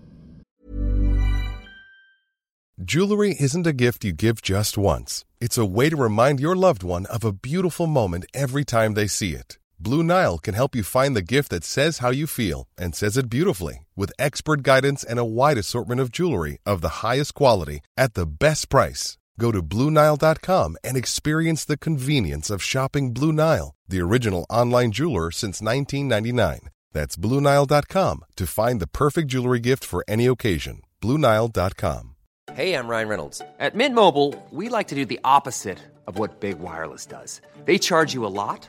Jewelry 2.84 3.36
isn't 3.38 3.66
a 3.66 3.72
gift 3.72 4.04
you 4.04 4.12
give 4.12 4.40
just 4.42 4.76
once. 4.76 5.24
It's 5.40 5.58
a 5.58 5.64
way 5.64 5.90
to 5.90 5.96
remind 5.96 6.40
your 6.40 6.56
loved 6.56 6.82
one 6.82 7.06
of 7.06 7.24
a 7.24 7.32
beautiful 7.32 7.86
moment 7.86 8.24
every 8.34 8.64
time 8.64 8.94
they 8.94 9.08
see 9.08 9.34
it. 9.34 9.58
Blue 9.82 10.04
Nile 10.04 10.38
can 10.38 10.54
help 10.54 10.76
you 10.76 10.84
find 10.84 11.16
the 11.16 11.28
gift 11.34 11.48
that 11.48 11.64
says 11.64 11.98
how 11.98 12.10
you 12.10 12.28
feel 12.28 12.68
and 12.78 12.94
says 12.94 13.16
it 13.16 13.28
beautifully 13.28 13.88
with 13.96 14.12
expert 14.16 14.62
guidance 14.62 15.02
and 15.02 15.18
a 15.18 15.24
wide 15.24 15.58
assortment 15.58 16.00
of 16.00 16.12
jewelry 16.12 16.58
of 16.64 16.82
the 16.82 17.02
highest 17.02 17.34
quality 17.34 17.80
at 17.96 18.14
the 18.14 18.24
best 18.24 18.68
price. 18.68 19.18
Go 19.40 19.50
to 19.50 19.60
BlueNile.com 19.60 20.76
and 20.84 20.96
experience 20.96 21.64
the 21.64 21.76
convenience 21.76 22.48
of 22.48 22.62
shopping 22.62 23.12
Blue 23.12 23.32
Nile, 23.32 23.74
the 23.88 24.00
original 24.00 24.46
online 24.48 24.92
jeweler 24.92 25.32
since 25.32 25.60
1999. 25.60 26.70
That's 26.92 27.16
BlueNile.com 27.16 28.24
to 28.36 28.46
find 28.46 28.80
the 28.80 28.86
perfect 28.86 29.26
jewelry 29.26 29.58
gift 29.58 29.84
for 29.84 30.04
any 30.06 30.26
occasion. 30.26 30.82
BlueNile.com. 31.00 32.14
Hey, 32.52 32.74
I'm 32.74 32.86
Ryan 32.86 33.08
Reynolds. 33.08 33.42
At 33.58 33.74
Mint 33.74 33.96
Mobile, 33.96 34.40
we 34.52 34.68
like 34.68 34.88
to 34.88 34.94
do 34.94 35.04
the 35.04 35.20
opposite 35.24 35.80
of 36.06 36.20
what 36.20 36.38
Big 36.38 36.60
Wireless 36.60 37.04
does. 37.04 37.40
They 37.64 37.78
charge 37.78 38.14
you 38.14 38.24
a 38.24 38.28
lot 38.28 38.68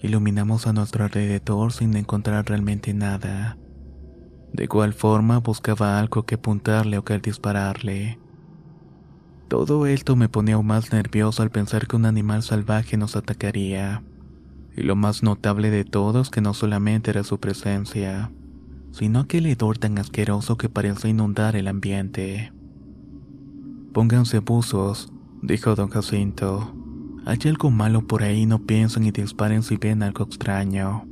Iluminamos 0.00 0.66
a 0.66 0.72
nuestro 0.72 1.04
alrededor 1.04 1.72
sin 1.72 1.96
encontrar 1.96 2.46
realmente 2.46 2.92
nada. 2.92 3.56
De 4.52 4.64
igual 4.64 4.92
forma 4.92 5.38
buscaba 5.38 5.98
algo 5.98 6.24
que 6.24 6.34
apuntarle 6.36 6.98
o 6.98 7.04
que 7.04 7.18
dispararle. 7.18 8.18
Todo 9.48 9.86
esto 9.86 10.16
me 10.16 10.28
ponía 10.28 10.56
aún 10.56 10.66
más 10.66 10.92
nervioso 10.92 11.42
al 11.42 11.50
pensar 11.50 11.86
que 11.86 11.96
un 11.96 12.04
animal 12.04 12.42
salvaje 12.42 12.96
nos 12.96 13.16
atacaría. 13.16 14.02
Y 14.76 14.82
lo 14.82 14.96
más 14.96 15.22
notable 15.22 15.70
de 15.70 15.84
todo 15.84 16.20
es 16.20 16.30
que 16.30 16.40
no 16.40 16.52
solamente 16.52 17.10
era 17.10 17.24
su 17.24 17.40
presencia, 17.40 18.30
sino 18.90 19.20
aquel 19.20 19.46
hedor 19.46 19.78
tan 19.78 19.98
asqueroso 19.98 20.58
que 20.58 20.68
parecía 20.68 21.10
inundar 21.10 21.56
el 21.56 21.68
ambiente. 21.68 22.52
Pónganse 23.94 24.40
buzos, 24.40 25.10
dijo 25.42 25.74
don 25.74 25.88
Jacinto. 25.88 26.75
Hay 27.26 27.38
algo 27.46 27.72
malo 27.72 28.06
por 28.06 28.22
ahí, 28.22 28.46
no 28.46 28.60
piensen 28.60 29.04
y 29.04 29.10
disparen 29.10 29.64
si 29.64 29.76
ven 29.76 30.04
algo 30.04 30.22
extraño. 30.22 31.08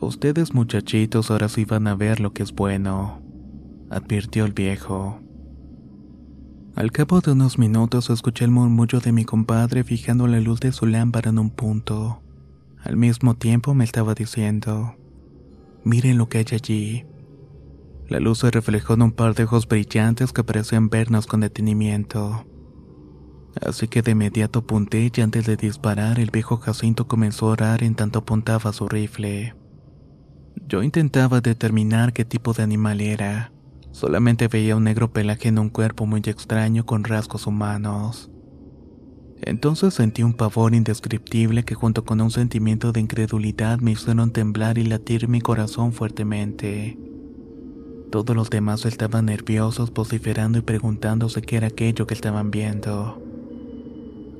Ustedes 0.00 0.52
muchachitos 0.52 1.30
ahora 1.30 1.48
sí 1.48 1.64
van 1.64 1.86
a 1.86 1.94
ver 1.94 2.18
lo 2.18 2.32
que 2.32 2.42
es 2.42 2.52
bueno, 2.52 3.22
advirtió 3.88 4.44
el 4.44 4.52
viejo. 4.52 5.20
Al 6.74 6.90
cabo 6.90 7.20
de 7.20 7.30
unos 7.30 7.56
minutos 7.56 8.10
escuché 8.10 8.44
el 8.44 8.50
murmullo 8.50 8.98
de 8.98 9.12
mi 9.12 9.24
compadre 9.24 9.84
fijando 9.84 10.26
la 10.26 10.40
luz 10.40 10.58
de 10.58 10.72
su 10.72 10.86
lámpara 10.86 11.30
en 11.30 11.38
un 11.38 11.50
punto. 11.50 12.20
Al 12.82 12.96
mismo 12.96 13.36
tiempo 13.36 13.74
me 13.74 13.84
estaba 13.84 14.14
diciendo, 14.14 14.96
miren 15.84 16.18
lo 16.18 16.28
que 16.28 16.38
hay 16.38 16.46
allí. 16.50 17.06
La 18.08 18.18
luz 18.18 18.40
se 18.40 18.50
reflejó 18.50 18.94
en 18.94 19.02
un 19.02 19.12
par 19.12 19.36
de 19.36 19.44
ojos 19.44 19.68
brillantes 19.68 20.32
que 20.32 20.42
parecían 20.42 20.88
vernos 20.88 21.28
con 21.28 21.40
detenimiento. 21.42 22.44
Así 23.60 23.86
que 23.88 24.02
de 24.02 24.12
inmediato 24.12 24.60
apunté 24.60 25.10
y 25.14 25.20
antes 25.20 25.46
de 25.46 25.56
disparar 25.56 26.18
el 26.18 26.30
viejo 26.30 26.56
Jacinto 26.56 27.06
comenzó 27.06 27.48
a 27.48 27.52
orar 27.52 27.82
en 27.82 27.94
tanto 27.94 28.20
apuntaba 28.20 28.72
su 28.72 28.88
rifle. 28.88 29.54
Yo 30.68 30.82
intentaba 30.82 31.40
determinar 31.40 32.12
qué 32.12 32.24
tipo 32.24 32.54
de 32.54 32.62
animal 32.62 33.00
era. 33.00 33.52
Solamente 33.90 34.48
veía 34.48 34.76
un 34.76 34.84
negro 34.84 35.12
pelaje 35.12 35.48
en 35.48 35.58
un 35.58 35.68
cuerpo 35.68 36.06
muy 36.06 36.22
extraño 36.24 36.86
con 36.86 37.04
rasgos 37.04 37.46
humanos. 37.46 38.30
Entonces 39.42 39.92
sentí 39.92 40.22
un 40.22 40.34
pavor 40.34 40.74
indescriptible 40.74 41.64
que 41.64 41.74
junto 41.74 42.04
con 42.04 42.20
un 42.20 42.30
sentimiento 42.30 42.92
de 42.92 43.00
incredulidad 43.00 43.80
me 43.80 43.90
hicieron 43.90 44.30
temblar 44.30 44.78
y 44.78 44.84
latir 44.84 45.28
mi 45.28 45.40
corazón 45.40 45.92
fuertemente. 45.92 46.96
Todos 48.10 48.36
los 48.36 48.50
demás 48.50 48.84
estaban 48.86 49.26
nerviosos, 49.26 49.92
vociferando 49.92 50.58
y 50.58 50.62
preguntándose 50.62 51.42
qué 51.42 51.56
era 51.56 51.66
aquello 51.68 52.06
que 52.06 52.14
estaban 52.14 52.50
viendo. 52.50 53.31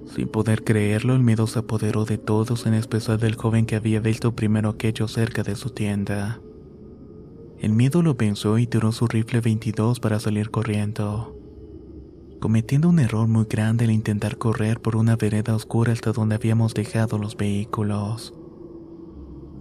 Sin 0.06 0.28
poder 0.28 0.64
creerlo, 0.64 1.14
el 1.14 1.22
miedo 1.22 1.46
se 1.46 1.60
apoderó 1.60 2.04
de 2.04 2.18
todos, 2.18 2.66
en 2.66 2.74
especial 2.74 3.18
del 3.18 3.36
joven 3.36 3.66
que 3.66 3.76
había 3.76 4.00
visto 4.00 4.34
primero 4.34 4.70
aquello 4.70 5.08
cerca 5.08 5.42
de 5.42 5.56
su 5.56 5.70
tienda. 5.70 6.40
El 7.60 7.72
miedo 7.72 8.02
lo 8.02 8.16
pensó 8.16 8.58
y 8.58 8.66
tiró 8.66 8.90
su 8.92 9.06
rifle 9.06 9.40
22 9.40 10.00
para 10.00 10.18
salir 10.18 10.50
corriendo, 10.50 11.38
cometiendo 12.40 12.88
un 12.88 12.98
error 12.98 13.28
muy 13.28 13.44
grande 13.44 13.84
al 13.84 13.92
intentar 13.92 14.36
correr 14.36 14.80
por 14.80 14.96
una 14.96 15.14
vereda 15.14 15.54
oscura 15.54 15.92
hasta 15.92 16.12
donde 16.12 16.34
habíamos 16.34 16.74
dejado 16.74 17.18
los 17.18 17.36
vehículos. 17.36 18.34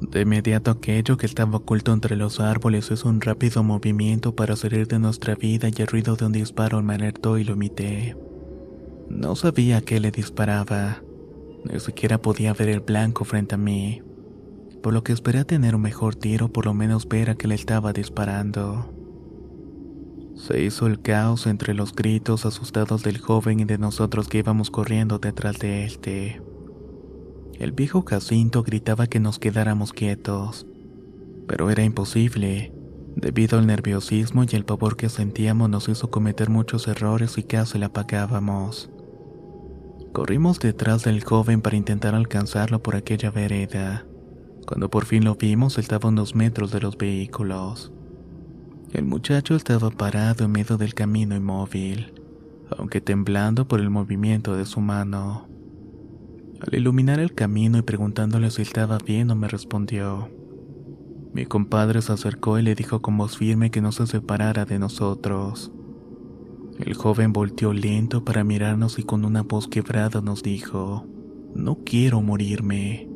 De 0.01 0.21
inmediato 0.21 0.71
aquello 0.71 1.15
que 1.15 1.27
estaba 1.27 1.57
oculto 1.57 1.93
entre 1.93 2.15
los 2.15 2.39
árboles 2.39 2.89
hizo 2.89 3.07
un 3.07 3.21
rápido 3.21 3.61
movimiento 3.61 4.35
para 4.35 4.55
salir 4.55 4.87
de 4.87 4.97
nuestra 4.97 5.35
vida 5.35 5.69
y 5.69 5.79
el 5.79 5.87
ruido 5.87 6.15
de 6.15 6.25
un 6.25 6.31
disparo 6.31 6.81
me 6.81 6.95
alertó 6.95 7.37
y 7.37 7.43
lo 7.43 7.53
imité. 7.53 8.17
No 9.15 9.35
sabía 9.35 9.77
a 9.77 9.81
qué 9.81 9.99
le 9.99 10.11
disparaba, 10.11 11.03
ni 11.65 11.79
siquiera 11.79 12.21
podía 12.21 12.53
ver 12.53 12.69
el 12.69 12.79
blanco 12.79 13.23
frente 13.25 13.55
a 13.55 13.57
mí 13.57 14.01
por 14.81 14.93
lo 14.93 15.03
que 15.03 15.13
esperé 15.13 15.45
tener 15.45 15.75
un 15.75 15.81
mejor 15.81 16.15
tiro, 16.15 16.49
por 16.49 16.65
lo 16.65 16.73
menos 16.73 17.07
ver 17.07 17.29
a 17.29 17.35
que 17.35 17.47
le 17.47 17.55
estaba 17.55 17.93
disparando. 17.93 18.93
Se 20.35 20.63
hizo 20.63 20.87
el 20.87 21.01
caos 21.01 21.45
entre 21.45 21.73
los 21.73 21.93
gritos 21.93 22.45
asustados 22.45 23.03
del 23.03 23.19
joven 23.19 23.59
y 23.59 23.65
de 23.65 23.77
nosotros 23.77 24.27
que 24.27 24.39
íbamos 24.39 24.71
corriendo 24.71 25.19
detrás 25.19 25.59
de 25.59 25.85
él. 25.85 26.41
El 27.59 27.73
viejo 27.73 28.03
Jacinto 28.03 28.63
gritaba 28.63 29.05
que 29.05 29.19
nos 29.19 29.37
quedáramos 29.37 29.93
quietos, 29.93 30.65
pero 31.47 31.69
era 31.69 31.83
imposible. 31.83 32.73
Debido 33.15 33.59
al 33.59 33.67
nerviosismo 33.67 34.45
y 34.49 34.55
el 34.55 34.63
pavor 34.63 34.95
que 34.95 35.09
sentíamos 35.09 35.69
nos 35.69 35.89
hizo 35.89 36.09
cometer 36.09 36.49
muchos 36.49 36.87
errores 36.87 37.37
y 37.37 37.43
casi 37.43 37.77
la 37.77 37.87
apagábamos. 37.87 38.89
Corrimos 40.13 40.59
detrás 40.59 41.03
del 41.03 41.23
joven 41.23 41.61
para 41.61 41.77
intentar 41.77 42.15
alcanzarlo 42.15 42.83
por 42.83 42.97
aquella 42.97 43.31
vereda. 43.31 44.05
Cuando 44.67 44.89
por 44.89 45.05
fin 45.05 45.23
lo 45.23 45.35
vimos, 45.35 45.77
estaba 45.77 46.09
a 46.09 46.11
unos 46.11 46.35
metros 46.35 46.71
de 46.71 46.81
los 46.81 46.97
vehículos. 46.97 47.93
El 48.91 49.05
muchacho 49.05 49.55
estaba 49.55 49.89
parado 49.89 50.43
en 50.43 50.51
medio 50.51 50.77
del 50.77 50.93
camino 50.93 51.33
inmóvil, 51.33 52.13
aunque 52.77 52.99
temblando 52.99 53.69
por 53.69 53.79
el 53.79 53.89
movimiento 53.89 54.57
de 54.57 54.65
su 54.65 54.81
mano. 54.81 55.47
Al 56.59 56.75
iluminar 56.75 57.21
el 57.21 57.33
camino 57.33 57.77
y 57.77 57.81
preguntándole 57.81 58.51
si 58.51 58.63
estaba 58.63 58.97
bien, 58.97 59.27
no 59.27 59.35
me 59.35 59.47
respondió. 59.47 60.29
Mi 61.33 61.45
compadre 61.45 62.01
se 62.01 62.11
acercó 62.11 62.59
y 62.59 62.63
le 62.63 62.75
dijo 62.75 63.01
con 63.01 63.17
voz 63.17 63.37
firme 63.37 63.71
que 63.71 63.79
no 63.79 63.93
se 63.93 64.05
separara 64.07 64.65
de 64.65 64.77
nosotros. 64.77 65.71
El 66.81 66.93
joven 66.95 67.31
volteó 67.31 67.73
lento 67.73 68.25
para 68.25 68.43
mirarnos 68.43 68.99
y 68.99 69.03
con 69.03 69.25
una 69.25 69.43
voz 69.43 69.67
quebrada 69.67 70.21
nos 70.21 70.43
dijo, 70.43 71.05
No 71.55 71.79
quiero 71.85 72.21
morirme. 72.21 73.07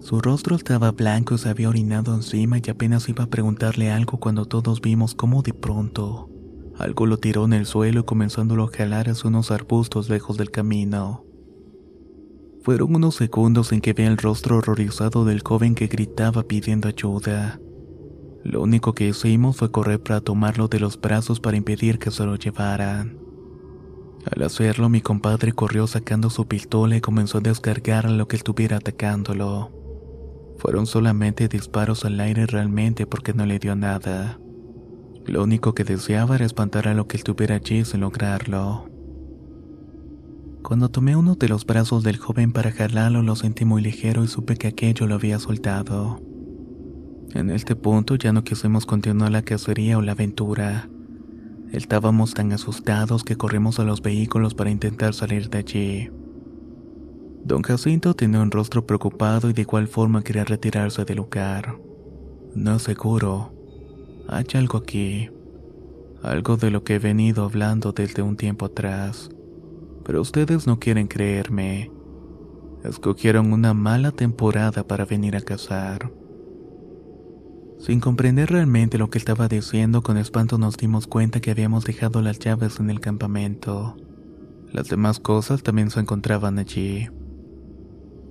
Su 0.00 0.20
rostro 0.20 0.56
estaba 0.56 0.90
blanco 0.92 1.34
y 1.34 1.38
se 1.38 1.48
había 1.48 1.68
orinado 1.68 2.14
encima 2.14 2.58
y 2.58 2.70
apenas 2.70 3.08
iba 3.08 3.24
a 3.24 3.30
preguntarle 3.30 3.90
algo 3.90 4.18
cuando 4.18 4.44
todos 4.44 4.80
vimos 4.80 5.14
cómo 5.14 5.42
de 5.42 5.54
pronto 5.54 6.30
algo 6.78 7.06
lo 7.06 7.18
tiró 7.18 7.44
en 7.44 7.52
el 7.52 7.66
suelo 7.66 8.00
y 8.00 8.04
comenzándolo 8.04 8.64
a 8.64 8.68
jalar 8.68 9.08
hacia 9.08 9.28
unos 9.28 9.50
arbustos 9.50 10.08
lejos 10.08 10.36
del 10.36 10.50
camino. 10.50 11.24
Fueron 12.62 12.96
unos 12.96 13.16
segundos 13.16 13.72
en 13.72 13.80
que 13.80 13.92
vi 13.92 14.04
el 14.04 14.16
rostro 14.16 14.56
horrorizado 14.56 15.24
del 15.24 15.42
joven 15.42 15.74
que 15.74 15.86
gritaba 15.86 16.42
pidiendo 16.44 16.88
ayuda. 16.88 17.60
Lo 18.44 18.60
único 18.60 18.92
que 18.92 19.08
hicimos 19.08 19.56
fue 19.56 19.70
correr 19.70 20.02
para 20.02 20.20
tomarlo 20.20 20.68
de 20.68 20.78
los 20.78 21.00
brazos 21.00 21.40
para 21.40 21.56
impedir 21.56 21.98
que 21.98 22.10
se 22.10 22.26
lo 22.26 22.36
llevaran. 22.36 23.18
Al 24.30 24.42
hacerlo, 24.42 24.90
mi 24.90 25.00
compadre 25.00 25.52
corrió 25.52 25.86
sacando 25.86 26.28
su 26.28 26.46
pistola 26.46 26.96
y 26.96 27.00
comenzó 27.00 27.38
a 27.38 27.40
descargar 27.40 28.06
a 28.06 28.10
lo 28.10 28.28
que 28.28 28.36
estuviera 28.36 28.76
atacándolo. 28.76 29.72
Fueron 30.58 30.86
solamente 30.86 31.48
disparos 31.48 32.04
al 32.04 32.20
aire 32.20 32.46
realmente 32.46 33.06
porque 33.06 33.32
no 33.32 33.46
le 33.46 33.58
dio 33.58 33.76
nada. 33.76 34.38
Lo 35.24 35.42
único 35.42 35.74
que 35.74 35.84
deseaba 35.84 36.34
era 36.34 36.44
espantar 36.44 36.86
a 36.86 36.94
lo 36.94 37.08
que 37.08 37.16
estuviera 37.16 37.54
allí 37.56 37.82
sin 37.86 38.00
lograrlo. 38.00 38.90
Cuando 40.62 40.90
tomé 40.90 41.16
uno 41.16 41.34
de 41.34 41.48
los 41.48 41.64
brazos 41.64 42.02
del 42.02 42.18
joven 42.18 42.52
para 42.52 42.72
jalarlo 42.72 43.22
lo 43.22 43.36
sentí 43.36 43.64
muy 43.64 43.80
ligero 43.80 44.22
y 44.22 44.28
supe 44.28 44.56
que 44.56 44.68
aquello 44.68 45.06
lo 45.06 45.14
había 45.14 45.38
soltado. 45.38 46.20
En 47.34 47.50
este 47.50 47.74
punto 47.74 48.14
ya 48.14 48.32
no 48.32 48.44
quisimos 48.44 48.86
continuar 48.86 49.32
la 49.32 49.42
cacería 49.42 49.98
o 49.98 50.02
la 50.02 50.12
aventura. 50.12 50.88
Estábamos 51.72 52.32
tan 52.32 52.52
asustados 52.52 53.24
que 53.24 53.34
corrimos 53.34 53.80
a 53.80 53.84
los 53.84 54.02
vehículos 54.02 54.54
para 54.54 54.70
intentar 54.70 55.14
salir 55.14 55.50
de 55.50 55.58
allí. 55.58 56.10
Don 57.44 57.62
Jacinto 57.62 58.14
tenía 58.14 58.40
un 58.40 58.52
rostro 58.52 58.86
preocupado 58.86 59.50
y 59.50 59.52
de 59.52 59.62
igual 59.62 59.88
forma 59.88 60.22
quería 60.22 60.44
retirarse 60.44 61.04
del 61.04 61.16
lugar. 61.16 61.76
No 62.54 62.78
seguro. 62.78 63.52
Hay 64.28 64.46
algo 64.54 64.78
aquí. 64.78 65.28
Algo 66.22 66.56
de 66.56 66.70
lo 66.70 66.84
que 66.84 66.94
he 66.94 66.98
venido 67.00 67.42
hablando 67.42 67.90
desde 67.90 68.22
un 68.22 68.36
tiempo 68.36 68.66
atrás. 68.66 69.28
Pero 70.04 70.20
ustedes 70.20 70.68
no 70.68 70.78
quieren 70.78 71.08
creerme. 71.08 71.90
Escogieron 72.84 73.52
una 73.52 73.74
mala 73.74 74.12
temporada 74.12 74.86
para 74.86 75.04
venir 75.04 75.34
a 75.34 75.40
cazar. 75.40 76.12
Sin 77.84 78.00
comprender 78.00 78.50
realmente 78.50 78.96
lo 78.96 79.10
que 79.10 79.18
estaba 79.18 79.46
diciendo, 79.46 80.00
con 80.00 80.16
espanto 80.16 80.56
nos 80.56 80.78
dimos 80.78 81.06
cuenta 81.06 81.40
que 81.40 81.50
habíamos 81.50 81.84
dejado 81.84 82.22
las 82.22 82.38
llaves 82.38 82.80
en 82.80 82.88
el 82.88 82.98
campamento. 82.98 83.98
Las 84.72 84.88
demás 84.88 85.20
cosas 85.20 85.62
también 85.62 85.90
se 85.90 86.00
encontraban 86.00 86.58
allí. 86.58 87.10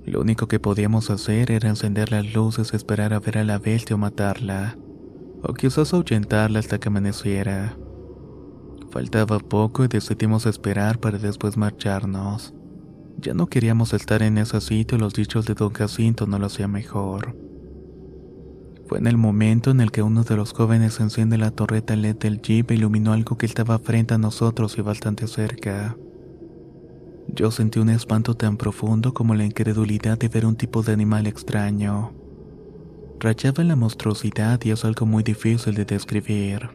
Lo 0.06 0.22
único 0.22 0.48
que 0.48 0.58
podíamos 0.58 1.08
hacer 1.08 1.52
era 1.52 1.68
encender 1.68 2.10
las 2.10 2.34
luces 2.34 2.74
esperar 2.74 3.14
a 3.14 3.20
ver 3.20 3.38
a 3.38 3.44
la 3.44 3.60
bestia 3.60 3.94
o 3.94 3.98
matarla, 4.00 4.76
o 5.40 5.54
quizás 5.54 5.94
ahuyentarla 5.94 6.58
hasta 6.58 6.80
que 6.80 6.88
amaneciera. 6.88 7.78
Faltaba 8.90 9.38
poco 9.38 9.84
y 9.84 9.88
decidimos 9.88 10.46
esperar 10.46 10.98
para 10.98 11.18
después 11.18 11.56
marcharnos. 11.56 12.52
Ya 13.18 13.34
no 13.34 13.46
queríamos 13.46 13.94
estar 13.94 14.20
en 14.24 14.36
ese 14.36 14.60
sitio 14.60 14.98
y 14.98 15.00
los 15.00 15.14
dichos 15.14 15.46
de 15.46 15.54
don 15.54 15.72
Jacinto 15.72 16.26
no 16.26 16.40
lo 16.40 16.46
hacía 16.46 16.66
mejor. 16.66 17.53
Fue 18.86 18.98
en 18.98 19.06
el 19.06 19.16
momento 19.16 19.70
en 19.70 19.80
el 19.80 19.90
que 19.90 20.02
uno 20.02 20.24
de 20.24 20.36
los 20.36 20.52
jóvenes 20.52 21.00
enciende 21.00 21.38
la 21.38 21.50
torreta 21.50 21.96
LED 21.96 22.16
del 22.16 22.42
jeep 22.42 22.70
e 22.70 22.74
iluminó 22.74 23.12
algo 23.12 23.38
que 23.38 23.46
estaba 23.46 23.78
frente 23.78 24.14
a 24.14 24.18
nosotros 24.18 24.76
y 24.76 24.82
bastante 24.82 25.26
cerca. 25.26 25.96
Yo 27.28 27.50
sentí 27.50 27.78
un 27.78 27.88
espanto 27.88 28.36
tan 28.36 28.58
profundo 28.58 29.14
como 29.14 29.34
la 29.34 29.44
incredulidad 29.44 30.18
de 30.18 30.28
ver 30.28 30.44
un 30.44 30.56
tipo 30.56 30.82
de 30.82 30.92
animal 30.92 31.26
extraño. 31.26 32.12
Rayaba 33.18 33.62
en 33.62 33.68
la 33.68 33.76
monstruosidad 33.76 34.60
y 34.64 34.70
es 34.70 34.84
algo 34.84 35.06
muy 35.06 35.22
difícil 35.22 35.74
de 35.74 35.86
describir. 35.86 36.68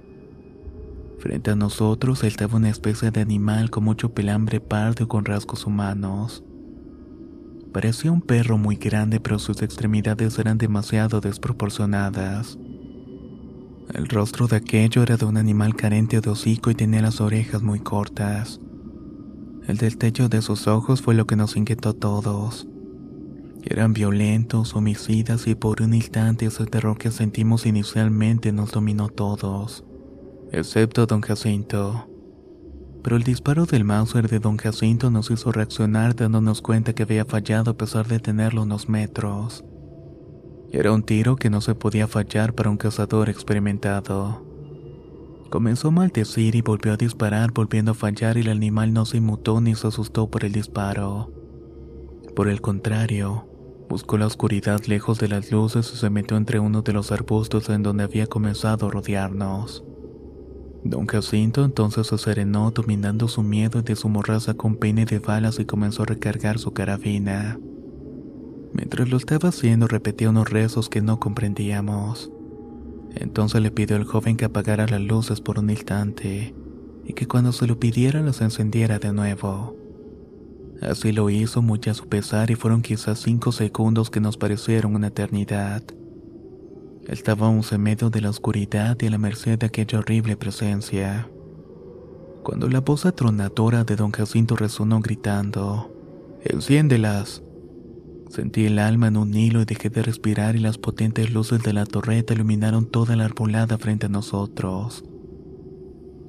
Frente 1.20 1.52
a 1.52 1.56
nosotros 1.56 2.24
estaba 2.24 2.58
una 2.58 2.70
especie 2.70 3.12
de 3.12 3.22
animal 3.22 3.70
con 3.70 3.84
mucho 3.84 4.14
pelambre 4.14 4.60
pardo 4.60 5.08
con 5.08 5.26
rasgos 5.26 5.66
humanos. 5.66 6.44
Parecía 7.74 8.12
un 8.12 8.22
perro 8.22 8.58
muy 8.58 8.76
grande 8.76 9.20
pero 9.20 9.38
sus 9.38 9.62
extremidades 9.62 10.40
eran 10.40 10.58
demasiado 10.58 11.22
desproporcionadas. 11.22 12.58
El 13.94 14.08
rostro 14.08 14.48
de 14.48 14.58
aquello 14.58 15.04
era 15.04 15.18
de 15.18 15.26
un 15.26 15.38
animal 15.38 15.76
carente 15.76 16.22
de 16.22 16.30
hocico 16.30 16.72
y 16.72 16.76
tenía 16.76 17.02
las 17.02 17.22
orejas 17.22 17.62
muy 17.62 17.80
cortas. 17.80 18.60
El 19.68 19.78
destello 19.78 20.30
de 20.30 20.42
sus 20.42 20.68
ojos 20.68 21.02
fue 21.02 21.14
lo 21.14 21.28
que 21.28 21.36
nos 21.36 21.56
inquietó 21.56 21.90
a 21.90 21.94
todos. 21.94 22.68
Eran 23.64 23.94
violentos, 23.94 24.76
homicidas 24.76 25.46
y 25.46 25.54
por 25.54 25.82
un 25.82 25.94
instante 25.94 26.46
ese 26.46 26.66
terror 26.66 26.98
que 26.98 27.12
sentimos 27.12 27.66
inicialmente 27.66 28.52
nos 28.52 28.72
dominó 28.72 29.06
a 29.06 29.10
todos, 29.10 29.84
excepto 30.52 31.04
a 31.04 31.06
don 31.06 31.22
Jacinto. 31.22 32.09
Pero 33.04 33.16
el 33.16 33.24
disparo 33.24 33.66
del 33.66 33.86
Mauser 33.86 34.28
de 34.28 34.40
don 34.40 34.58
Jacinto 34.58 35.10
nos 35.10 35.32
hizo 35.32 35.52
reaccionar 35.52 36.16
dándonos 36.16 36.62
cuenta 36.62 36.94
que 36.94 37.04
había 37.04 37.26
fallado 37.26 37.72
a 37.72 37.78
pesar 37.78 38.08
de 38.08 38.20
tenerlo 38.20 38.64
unos 38.64 38.90
metros. 38.90 39.64
Era 40.72 40.92
un 40.92 41.04
tiro 41.04 41.36
que 41.36 41.50
no 41.50 41.62
se 41.62 41.74
podía 41.74 42.08
fallar 42.08 42.54
para 42.54 42.70
un 42.70 42.78
cazador 42.78 43.30
experimentado. 43.30 44.46
Comenzó 45.50 45.88
a 45.88 45.92
maldecir 45.92 46.54
y 46.56 46.62
volvió 46.62 46.94
a 46.94 46.98
disparar, 46.98 47.52
volviendo 47.52 47.92
a 47.92 47.96
fallar 47.96 48.38
y 48.38 48.42
el 48.42 48.50
animal 48.50 48.94
no 48.94 49.06
se 49.06 49.18
inmutó 49.18 49.62
ni 49.62 49.74
se 49.74 49.88
asustó 49.88 50.30
por 50.30 50.46
el 50.46 50.52
disparo. 50.52 51.34
Por 52.36 52.50
el 52.50 52.62
contrario, 52.62 53.48
buscó 53.90 54.20
la 54.20 54.28
oscuridad 54.28 54.80
lejos 54.86 55.18
de 55.18 55.28
las 55.28 55.52
luces 55.52 55.92
y 55.92 55.98
se 55.98 56.12
metió 56.12 56.38
entre 56.38 56.60
uno 56.60 56.84
de 56.84 56.94
los 56.94 57.12
arbustos 57.12 57.70
en 57.70 57.82
donde 57.82 58.04
había 58.04 58.28
comenzado 58.28 58.88
a 58.88 58.92
rodearnos. 58.92 59.84
Don 60.84 61.08
Jacinto 61.08 61.66
entonces 61.66 62.08
se 62.08 62.18
serenó 62.18 62.72
dominando 62.72 63.28
su 63.28 63.44
miedo 63.44 63.82
de 63.82 63.96
su 63.96 64.08
morraza 64.08 64.54
con 64.54 64.78
peine 64.78 65.06
de 65.06 65.20
balas 65.20 65.60
y 65.60 65.66
comenzó 65.66 66.04
a 66.04 66.06
recargar 66.06 66.58
su 66.58 66.72
carabina. 66.72 67.60
Mientras 68.74 69.10
lo 69.10 69.18
estaba 69.18 69.50
haciendo 69.50 69.88
repetía 69.88 70.30
unos 70.30 70.50
rezos 70.50 70.90
que 70.90 71.02
no 71.02 71.20
comprendíamos. 71.20 72.32
Entonces 73.16 73.62
le 73.62 73.72
pidió 73.72 73.98
al 73.98 74.06
joven 74.06 74.38
que 74.38 74.46
apagara 74.46 74.88
las 74.88 75.02
luces 75.02 75.42
por 75.42 75.60
un 75.60 75.70
instante 75.70 76.54
y 77.06 77.14
que 77.14 77.28
cuando 77.28 77.52
se 77.52 77.68
lo 77.68 77.80
pidiera 77.80 78.22
las 78.22 78.40
encendiera 78.40 79.00
de 79.00 79.12
nuevo. 79.12 79.76
Así 80.82 81.12
lo 81.12 81.30
hizo 81.30 81.62
muy 81.62 81.82
a 81.88 81.94
su 81.94 82.08
pesar 82.08 82.52
y 82.52 82.56
fueron 82.56 82.82
quizás 82.82 83.20
cinco 83.20 83.52
segundos 83.52 84.10
que 84.10 84.22
nos 84.22 84.38
parecieron 84.38 84.96
una 84.96 85.08
eternidad. 85.08 85.84
Estábamos 87.10 87.72
en 87.72 87.82
medio 87.82 88.12
de 88.12 88.22
la 88.22 88.30
oscuridad 88.30 88.96
y 89.02 89.08
a 89.08 89.10
la 89.10 89.18
merced 89.18 89.58
de 89.58 89.66
aquella 89.66 89.98
horrible 89.98 90.38
presencia. 90.38 91.28
Cuando 92.44 92.70
la 92.70 92.82
voz 92.82 93.08
atronadora 93.08 93.84
de 93.84 93.96
don 93.96 94.12
Jacinto 94.12 94.56
resonó 94.56 95.00
gritando, 95.00 95.92
¡Enciéndelas! 96.44 97.42
Sentí 98.30 98.68
el 98.68 98.78
alma 98.78 99.08
en 99.08 99.18
un 99.18 99.34
hilo 99.34 99.60
y 99.60 99.66
dejé 99.66 99.90
de 99.90 100.04
respirar 100.04 100.56
y 100.56 100.60
las 100.60 100.78
potentes 100.78 101.34
luces 101.34 101.64
de 101.64 101.74
la 101.74 101.88
torreta 101.88 102.36
iluminaron 102.36 102.86
toda 102.86 103.16
la 103.16 103.26
arbolada 103.26 103.80
frente 103.80 104.06
a 104.06 104.10
nosotros. 104.10 105.04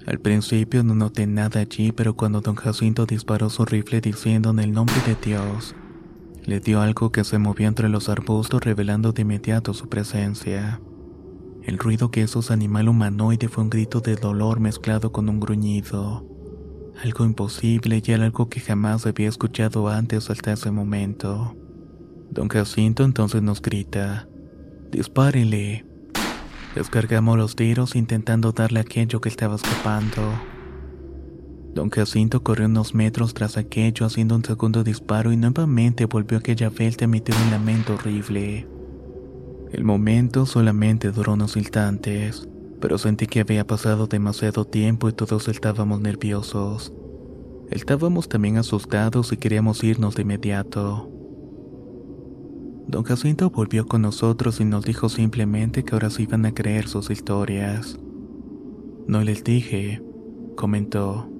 Al 0.06 0.18
principio 0.18 0.82
no 0.82 0.94
noté 0.94 1.26
nada 1.26 1.60
allí, 1.60 1.92
pero 1.92 2.16
cuando 2.16 2.40
don 2.40 2.54
Jacinto 2.54 3.04
disparó 3.04 3.50
su 3.50 3.66
rifle 3.66 4.00
diciendo 4.00 4.48
en 4.48 4.60
el 4.60 4.72
nombre 4.72 4.96
de 5.06 5.14
Dios, 5.22 5.74
le 6.50 6.58
dio 6.58 6.80
algo 6.80 7.12
que 7.12 7.22
se 7.22 7.38
movió 7.38 7.68
entre 7.68 7.88
los 7.88 8.08
arbustos 8.08 8.64
revelando 8.64 9.12
de 9.12 9.22
inmediato 9.22 9.72
su 9.72 9.88
presencia. 9.88 10.80
El 11.62 11.78
ruido 11.78 12.10
que 12.10 12.22
esos 12.22 12.50
animal 12.50 12.88
humanoide 12.88 13.46
fue 13.46 13.62
un 13.62 13.70
grito 13.70 14.00
de 14.00 14.16
dolor 14.16 14.58
mezclado 14.58 15.12
con 15.12 15.28
un 15.28 15.38
gruñido. 15.38 16.26
Algo 17.04 17.24
imposible 17.24 18.02
y 18.04 18.12
algo 18.14 18.48
que 18.48 18.58
jamás 18.58 19.06
había 19.06 19.28
escuchado 19.28 19.88
antes 19.88 20.28
hasta 20.28 20.54
ese 20.54 20.72
momento. 20.72 21.54
Don 22.32 22.48
Jacinto 22.48 23.04
entonces 23.04 23.42
nos 23.42 23.62
grita, 23.62 24.28
dispárele. 24.90 25.86
Descargamos 26.74 27.38
los 27.38 27.54
tiros 27.54 27.94
intentando 27.94 28.50
darle 28.50 28.80
a 28.80 28.82
aquello 28.82 29.20
que 29.20 29.28
estaba 29.28 29.54
escapando. 29.54 30.32
Don 31.74 31.88
Jacinto 31.88 32.42
corrió 32.42 32.66
unos 32.66 32.94
metros 32.94 33.32
tras 33.32 33.56
aquello 33.56 34.04
haciendo 34.04 34.34
un 34.34 34.44
segundo 34.44 34.82
disparo 34.82 35.32
y 35.32 35.36
nuevamente 35.36 36.06
volvió 36.06 36.38
aquella 36.38 36.68
velta 36.68 37.04
a 37.04 37.06
emitir 37.06 37.34
un 37.44 37.50
lamento 37.50 37.94
horrible. 37.94 38.66
El 39.72 39.84
momento 39.84 40.46
solamente 40.46 41.12
duró 41.12 41.34
unos 41.34 41.56
instantes, 41.56 42.48
pero 42.80 42.98
sentí 42.98 43.26
que 43.26 43.40
había 43.40 43.64
pasado 43.66 44.08
demasiado 44.08 44.64
tiempo 44.64 45.08
y 45.08 45.12
todos 45.12 45.46
estábamos 45.46 46.00
nerviosos. 46.00 46.92
Estábamos 47.70 48.28
también 48.28 48.56
asustados 48.56 49.32
y 49.32 49.36
queríamos 49.36 49.84
irnos 49.84 50.16
de 50.16 50.22
inmediato. 50.22 51.08
Don 52.88 53.04
Jacinto 53.04 53.50
volvió 53.50 53.86
con 53.86 54.02
nosotros 54.02 54.60
y 54.60 54.64
nos 54.64 54.84
dijo 54.84 55.08
simplemente 55.08 55.84
que 55.84 55.94
ahora 55.94 56.10
se 56.10 56.24
iban 56.24 56.44
a 56.46 56.52
creer 56.52 56.88
sus 56.88 57.10
historias. 57.10 57.96
No 59.06 59.22
les 59.22 59.44
dije, 59.44 60.02
comentó. 60.56 61.30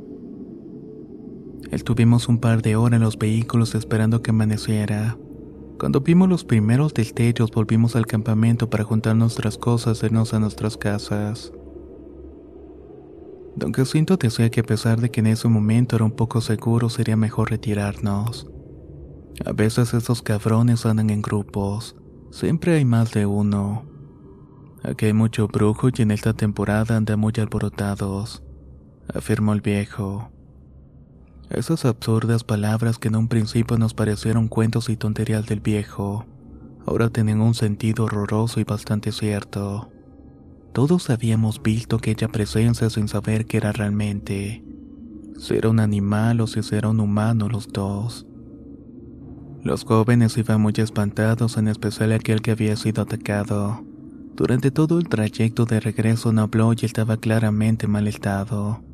Estuvimos 1.71 2.29
un 2.29 2.39
par 2.39 2.63
de 2.63 2.75
horas 2.75 2.97
en 2.97 3.05
los 3.05 3.17
vehículos 3.17 3.77
esperando 3.77 4.23
que 4.23 4.31
amaneciera. 4.31 5.17
Cuando 5.79 6.01
vimos 6.01 6.29
los 6.29 6.45
primeros 6.45 6.93
destellos 6.93 7.53
volvimos 7.53 7.95
al 7.95 8.07
campamento 8.07 8.69
para 8.69 8.83
juntar 8.83 9.15
nuestras 9.15 9.57
cosas 9.57 10.03
e 10.03 10.07
irnos 10.07 10.35
a 10.35 10.41
nuestras 10.41 10.77
casas. 10.77 11.53
Don 13.55 13.73
Jacinto 13.73 14.17
decía 14.17 14.51
que 14.51 14.61
a 14.61 14.65
pesar 14.65 15.01
de 15.01 15.13
que 15.13 15.21
en 15.21 15.29
ese 15.29 15.47
momento 15.47 15.95
era 15.95 16.05
un 16.05 16.11
poco 16.11 16.41
seguro 16.41 16.89
sería 16.89 17.17
mejor 17.17 17.51
retirarnos. 17.51 18.51
A 19.45 19.53
veces 19.53 19.95
esos 19.95 20.23
cabrones 20.23 20.85
andan 20.87 21.09
en 21.09 21.23
grupos, 21.23 21.95
siempre 22.33 22.75
hay 22.75 22.85
más 22.85 23.13
de 23.13 23.27
uno. 23.27 23.85
Aquí 24.83 25.07
hay 25.07 25.13
mucho 25.13 25.47
brujo 25.47 25.89
y 25.89 26.03
en 26.03 26.11
esta 26.11 26.33
temporada 26.33 26.97
andan 26.97 27.21
muy 27.21 27.33
alborotados, 27.39 28.43
afirmó 29.15 29.53
el 29.53 29.61
viejo. 29.61 30.33
Esas 31.51 31.85
absurdas 31.85 32.45
palabras 32.45 32.99
que 32.99 33.09
en 33.09 33.17
un 33.17 33.27
principio 33.27 33.77
nos 33.77 33.93
parecieron 33.93 34.47
cuentos 34.47 34.89
y 34.89 34.97
tonterías 34.97 35.47
del 35.47 35.59
viejo, 35.59 36.25
ahora 36.87 37.11
tienen 37.11 37.41
un 37.41 37.55
sentido 37.55 38.05
horroroso 38.05 38.61
y 38.61 38.65
bastante 38.65 39.11
cierto. 39.11 39.91
Todos 40.73 41.11
habíamos 41.11 41.61
visto 41.61 41.97
aquella 41.97 42.29
presencia 42.29 42.89
sin 42.89 43.09
saber 43.09 43.47
qué 43.47 43.57
era 43.57 43.73
realmente, 43.73 44.63
si 45.39 45.55
era 45.55 45.71
un 45.71 45.81
animal 45.81 46.41
o 46.41 46.47
si 46.47 46.61
era 46.73 46.89
un 46.89 47.01
humano 47.01 47.49
los 47.49 47.67
dos. 47.67 48.29
Los 49.65 49.85
jóvenes 49.85 50.39
iban 50.39 50.61
muy 50.61 50.75
espantados, 50.77 51.57
en 51.57 51.67
especial 51.67 52.13
aquel 52.13 52.43
que 52.43 52.53
había 52.53 52.77
sido 52.77 53.03
atacado. 53.03 53.85
Durante 54.37 54.71
todo 54.71 55.01
el 55.01 55.09
trayecto 55.09 55.67
de 55.67 55.81
regreso 55.81 56.33
no 56.33 56.43
habló 56.43 56.73
y 56.75 56.87
estaba 56.87 57.17
claramente 57.17 57.89
mal 57.89 58.07
estado. 58.07 58.85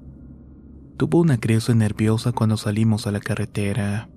Tuvo 0.96 1.20
una 1.20 1.38
crisis 1.38 1.76
nerviosa 1.76 2.32
cuando 2.32 2.56
salimos 2.56 3.06
a 3.06 3.12
la 3.12 3.20
carretera. 3.20 4.08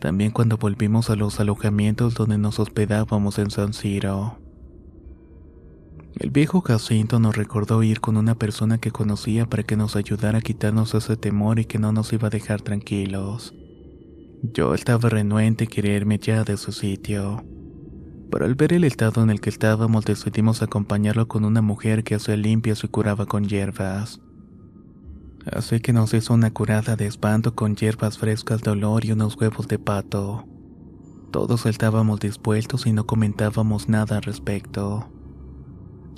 También 0.00 0.30
cuando 0.30 0.56
volvimos 0.56 1.10
a 1.10 1.16
los 1.16 1.40
alojamientos 1.40 2.14
donde 2.14 2.38
nos 2.38 2.60
hospedábamos 2.60 3.40
en 3.40 3.50
San 3.50 3.72
Ciro. 3.72 4.38
El 6.14 6.30
viejo 6.30 6.60
Jacinto 6.60 7.18
nos 7.18 7.36
recordó 7.36 7.82
ir 7.82 8.00
con 8.00 8.16
una 8.16 8.36
persona 8.36 8.78
que 8.78 8.92
conocía 8.92 9.46
para 9.46 9.64
que 9.64 9.76
nos 9.76 9.96
ayudara 9.96 10.38
a 10.38 10.42
quitarnos 10.42 10.94
ese 10.94 11.16
temor 11.16 11.58
y 11.58 11.64
que 11.64 11.80
no 11.80 11.90
nos 11.90 12.12
iba 12.12 12.28
a 12.28 12.30
dejar 12.30 12.62
tranquilos. 12.62 13.52
Yo 14.42 14.74
estaba 14.74 15.08
renuente 15.08 15.66
quería 15.66 15.96
irme 15.96 16.18
ya 16.18 16.44
de 16.44 16.52
ese 16.52 16.70
sitio. 16.70 17.44
Pero 18.30 18.44
al 18.44 18.54
ver 18.54 18.74
el 18.74 18.84
estado 18.84 19.24
en 19.24 19.30
el 19.30 19.40
que 19.40 19.50
estábamos 19.50 20.04
decidimos 20.04 20.62
acompañarlo 20.62 21.26
con 21.26 21.44
una 21.44 21.62
mujer 21.62 22.04
que 22.04 22.14
hacía 22.14 22.36
limpias 22.36 22.84
y 22.84 22.88
curaba 22.88 23.26
con 23.26 23.48
hierbas. 23.48 24.20
Así 25.50 25.80
que 25.80 25.92
nos 25.92 26.14
hizo 26.14 26.32
una 26.32 26.50
curada 26.50 26.96
de 26.96 27.06
espanto 27.06 27.54
con 27.54 27.76
hierbas 27.76 28.18
frescas 28.18 28.62
de 28.62 28.70
olor 28.70 29.04
y 29.04 29.12
unos 29.12 29.36
huevos 29.36 29.68
de 29.68 29.78
pato. 29.78 30.46
Todos 31.32 31.66
estábamos 31.66 32.20
dispuestos 32.20 32.86
y 32.86 32.92
no 32.92 33.06
comentábamos 33.06 33.88
nada 33.88 34.16
al 34.16 34.22
respecto. 34.22 35.10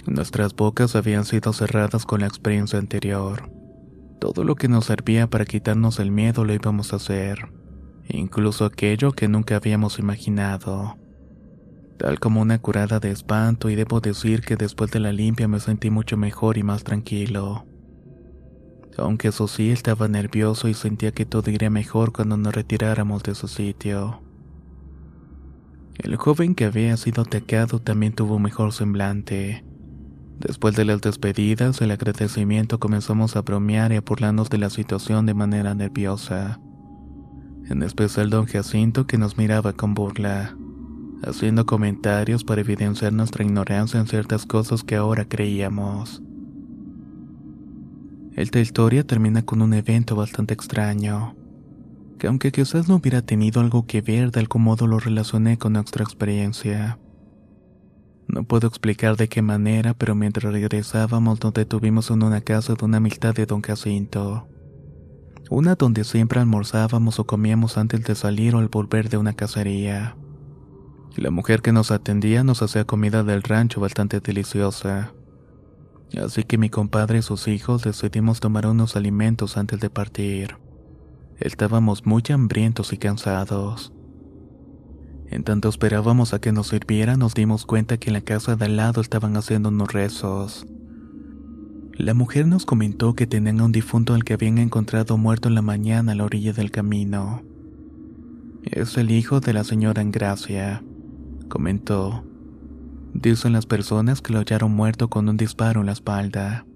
Nuestras 0.07 0.55
bocas 0.55 0.95
habían 0.95 1.25
sido 1.25 1.53
cerradas 1.53 2.07
con 2.07 2.21
la 2.21 2.27
experiencia 2.27 2.79
anterior. 2.79 3.51
Todo 4.21 4.45
lo 4.45 4.55
que 4.55 4.69
nos 4.69 4.85
servía 4.85 5.29
para 5.29 5.45
quitarnos 5.45 5.99
el 5.99 6.13
miedo 6.13 6.45
lo 6.45 6.55
íbamos 6.55 6.93
a 6.93 6.97
hacer, 6.97 7.53
incluso 8.09 8.65
aquello 8.65 9.11
que 9.11 9.27
nunca 9.27 9.57
habíamos 9.57 9.99
imaginado. 9.99 10.97
Tal 11.99 12.21
como 12.21 12.43
una 12.43 12.61
curada 12.61 13.01
de 13.01 13.11
espanto 13.11 13.71
y 13.71 13.75
debo 13.75 14.01
decir 14.01 14.43
que 14.43 14.57
después 14.57 14.93
de 14.93 15.01
la 15.01 15.13
limpia 15.13 15.49
me 15.49 15.59
sentí 15.59 15.91
mucho 15.91 16.17
mejor 16.17 16.59
y 16.59 16.63
más 16.63 16.85
tranquilo 16.85 17.67
aunque 18.99 19.29
eso 19.29 19.49
sí 19.49 19.71
estaba 19.71 20.09
nervioso 20.09 20.69
y 20.69 20.75
sentía 20.75 21.13
que 21.13 21.27
todo 21.27 21.51
iría 21.51 21.71
mejor 21.71 22.13
cuando 22.13 22.37
nos 22.37 22.55
retiráramos 22.55 23.23
de 23.23 23.35
su 23.35 23.49
sitio. 23.49 24.21
El 25.99 26.17
joven 26.17 26.55
que 26.55 26.67
había 26.67 26.97
sido 26.97 27.23
atacado 27.23 27.81
también 27.81 28.13
tuvo 28.13 28.39
mejor 28.39 28.73
semblante. 28.73 29.65
Después 30.39 30.77
de 30.77 30.85
las 30.85 31.01
despedidas, 31.01 31.81
el 31.81 31.91
agradecimiento 31.91 32.79
comenzamos 32.79 33.37
a 33.37 33.43
bromear 33.43 33.93
y 33.93 33.97
a 33.97 34.03
burlarnos 34.03 34.51
de 34.51 34.59
la 34.59 34.69
situación 34.69 35.25
de 35.25 35.33
manera 35.33 35.75
nerviosa. 35.75 36.61
En 37.69 37.83
especial 37.83 38.29
don 38.29 38.45
Jacinto 38.45 39.07
que 39.07 39.17
nos 39.17 39.39
miraba 39.39 39.73
con 39.73 39.95
burla, 39.95 40.57
haciendo 41.25 41.65
comentarios 41.65 42.45
para 42.45 42.61
evidenciar 42.61 43.15
nuestra 43.15 43.45
ignorancia 43.45 43.99
en 43.99 44.07
ciertas 44.07 44.45
cosas 44.45 44.85
que 44.85 44.97
ahora 44.97 45.25
creíamos. 45.25 46.23
Esta 48.37 48.61
historia 48.61 49.03
termina 49.03 49.41
con 49.47 49.63
un 49.63 49.73
evento 49.73 50.15
bastante 50.15 50.53
extraño, 50.53 51.35
que 52.19 52.27
aunque 52.27 52.53
quizás 52.53 52.87
no 52.87 52.97
hubiera 52.97 53.23
tenido 53.23 53.63
algo 53.63 53.87
que 53.87 54.03
ver, 54.03 54.31
de 54.31 54.41
algún 54.41 54.63
modo 54.63 54.87
lo 54.87 54.99
relacioné 54.99 55.57
con 55.57 55.73
nuestra 55.73 56.05
experiencia. 56.05 56.99
No 58.29 58.45
puedo 58.45 58.69
explicar 58.69 59.17
de 59.17 59.31
qué 59.31 59.41
manera, 59.41 59.95
pero 59.95 60.15
mientras 60.15 60.53
regresábamos 60.53 61.43
nos 61.43 61.55
detuvimos 61.55 62.11
en 62.11 62.23
una 62.23 62.43
casa 62.43 62.75
de 62.75 62.85
una 62.85 62.99
amistad 62.99 63.35
de 63.35 63.47
don 63.47 63.63
Jacinto. 63.63 64.47
Una 65.49 65.75
donde 65.77 66.05
siempre 66.05 66.39
almorzábamos 66.39 67.19
o 67.19 67.25
comíamos 67.25 67.79
antes 67.79 68.05
de 68.05 68.15
salir 68.15 68.55
o 68.55 68.59
al 68.59 68.69
volver 68.69 69.09
de 69.09 69.17
una 69.17 69.33
cacería. 69.33 70.15
La 71.17 71.31
mujer 71.31 71.63
que 71.63 71.73
nos 71.73 71.91
atendía 71.91 72.45
nos 72.45 72.61
hacía 72.61 72.85
comida 72.85 73.23
del 73.23 73.43
rancho 73.43 73.81
bastante 73.81 74.21
deliciosa. 74.21 75.15
Así 76.15 76.45
que 76.45 76.59
mi 76.59 76.71
compadre 76.71 77.19
y 77.19 77.23
sus 77.23 77.49
hijos 77.49 77.83
decidimos 77.83 78.41
tomar 78.41 78.67
unos 78.67 78.97
alimentos 78.97 79.57
antes 79.57 79.81
de 79.81 79.91
partir. 79.91 80.57
Estábamos 81.39 82.07
muy 82.07 82.23
hambrientos 82.31 82.93
y 82.93 82.97
cansados. 82.97 83.93
En 85.29 85.43
tanto 85.43 85.69
esperábamos 85.69 86.33
a 86.33 86.41
que 86.41 86.53
nos 86.53 86.69
sirviera, 86.69 87.17
nos 87.17 87.35
dimos 87.35 87.67
cuenta 87.67 87.99
que 87.99 88.11
en 88.11 88.15
la 88.15 88.21
casa 88.21 88.57
de 88.57 88.67
al 88.67 88.77
lado 88.77 89.01
estaban 89.01 89.37
haciendo 89.37 89.71
unos 89.71 89.93
rezos. 89.93 90.67
La 91.93 92.15
mujer 92.15 92.47
nos 92.47 92.65
comentó 92.65 93.15
que 93.15 93.27
tenían 93.27 93.61
a 93.61 93.65
un 93.65 93.73
difunto 93.73 94.15
al 94.15 94.23
que 94.23 94.35
habían 94.35 94.59
encontrado 94.59 95.17
muerto 95.17 95.49
en 95.49 95.55
la 95.55 95.63
mañana 95.63 96.13
a 96.13 96.15
la 96.15 96.25
orilla 96.25 96.53
del 96.53 96.71
camino. 96.71 97.43
Es 98.63 98.97
el 98.97 99.11
hijo 99.11 99.41
de 99.41 99.53
la 99.53 99.65
señora 99.65 100.03
Engracia, 100.03 100.85
comentó. 101.49 102.25
Dicen 103.19 103.55
las 103.55 103.65
personas 103.65 104.21
que 104.21 104.35
lo 104.35 104.41
hallaron 104.41 104.73
muerto 104.73 105.09
con 105.09 105.31
un 105.31 105.39
disparo 105.39 105.81
en 105.81 105.87
la 105.87 105.93
espalda. 105.93 106.67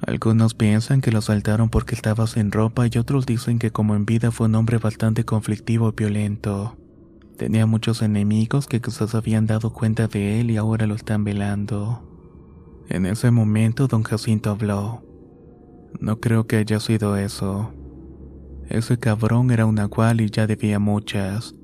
Algunos 0.00 0.54
piensan 0.54 1.02
que 1.02 1.12
lo 1.12 1.18
asaltaron 1.18 1.68
porque 1.68 1.94
estaba 1.94 2.26
sin 2.26 2.50
ropa 2.50 2.86
y 2.86 2.96
otros 2.96 3.26
dicen 3.26 3.58
que 3.58 3.70
como 3.70 3.94
en 3.94 4.06
vida 4.06 4.30
fue 4.30 4.46
un 4.46 4.54
hombre 4.54 4.78
bastante 4.78 5.24
conflictivo 5.24 5.90
y 5.90 5.92
violento. 5.94 6.78
Tenía 7.36 7.66
muchos 7.66 8.00
enemigos 8.00 8.66
que 8.66 8.80
quizás 8.80 9.14
habían 9.14 9.46
dado 9.46 9.74
cuenta 9.74 10.08
de 10.08 10.40
él 10.40 10.50
y 10.50 10.56
ahora 10.56 10.86
lo 10.86 10.94
están 10.94 11.22
velando. 11.22 12.02
En 12.88 13.04
ese 13.04 13.30
momento 13.30 13.88
don 13.88 14.04
Jacinto 14.04 14.52
habló. 14.52 15.04
No 16.00 16.18
creo 16.18 16.46
que 16.46 16.56
haya 16.56 16.80
sido 16.80 17.18
eso. 17.18 17.74
Ese 18.70 18.98
cabrón 18.98 19.50
era 19.50 19.66
un 19.66 19.74
nahual 19.74 20.22
y 20.22 20.30
ya 20.30 20.46
debía 20.46 20.78
muchas. 20.78 21.54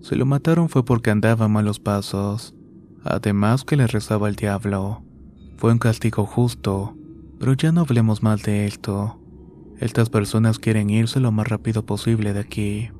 Si 0.00 0.14
lo 0.14 0.26
mataron 0.26 0.68
fue 0.68 0.84
porque 0.84 1.10
andaba 1.10 1.46
a 1.46 1.48
malos 1.48 1.80
pasos. 1.80 2.54
Además 3.04 3.64
que 3.64 3.76
le 3.76 3.86
rezaba 3.86 4.28
al 4.28 4.36
diablo. 4.36 5.02
Fue 5.56 5.72
un 5.72 5.78
castigo 5.78 6.26
justo, 6.26 6.96
pero 7.38 7.54
ya 7.54 7.72
no 7.72 7.82
hablemos 7.82 8.22
mal 8.22 8.38
de 8.40 8.66
esto. 8.66 9.18
Estas 9.78 10.10
personas 10.10 10.58
quieren 10.58 10.90
irse 10.90 11.18
lo 11.18 11.32
más 11.32 11.48
rápido 11.48 11.84
posible 11.84 12.32
de 12.32 12.40
aquí. 12.40 12.90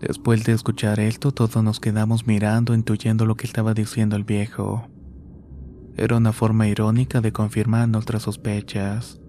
Después 0.00 0.44
de 0.44 0.52
escuchar 0.52 0.98
esto, 0.98 1.30
todos 1.30 1.62
nos 1.62 1.78
quedamos 1.78 2.26
mirando, 2.26 2.74
intuyendo 2.74 3.26
lo 3.26 3.36
que 3.36 3.46
estaba 3.46 3.74
diciendo 3.74 4.16
el 4.16 4.24
viejo. 4.24 4.88
Era 5.96 6.16
una 6.16 6.32
forma 6.32 6.66
irónica 6.66 7.20
de 7.20 7.32
confirmar 7.32 7.88
nuestras 7.88 8.22
sospechas. 8.22 9.20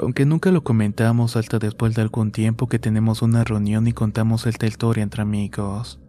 Aunque 0.00 0.26
nunca 0.26 0.50
lo 0.50 0.64
comentamos 0.64 1.36
hasta 1.36 1.58
después 1.58 1.94
de 1.94 2.02
algún 2.02 2.32
tiempo 2.32 2.68
que 2.68 2.80
tenemos 2.80 3.22
una 3.22 3.44
reunión 3.44 3.86
y 3.86 3.92
contamos 3.92 4.46
esta 4.46 4.66
historia 4.66 5.04
entre 5.04 5.22
amigos. 5.22 6.00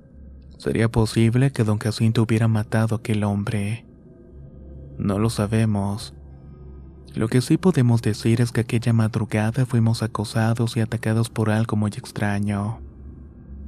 ¿Sería 0.57 0.89
posible 0.89 1.51
que 1.51 1.63
don 1.63 1.77
Jacinto 1.77 2.23
hubiera 2.23 2.47
matado 2.47 2.95
a 2.95 2.97
aquel 2.99 3.23
hombre? 3.23 3.85
No 4.97 5.19
lo 5.19 5.29
sabemos. 5.29 6.13
Lo 7.13 7.27
que 7.27 7.41
sí 7.41 7.57
podemos 7.57 8.01
decir 8.01 8.41
es 8.41 8.51
que 8.51 8.61
aquella 8.61 8.93
madrugada 8.93 9.65
fuimos 9.65 10.03
acosados 10.03 10.75
y 10.77 10.81
atacados 10.81 11.29
por 11.29 11.49
algo 11.49 11.77
muy 11.77 11.91
extraño. 11.91 12.81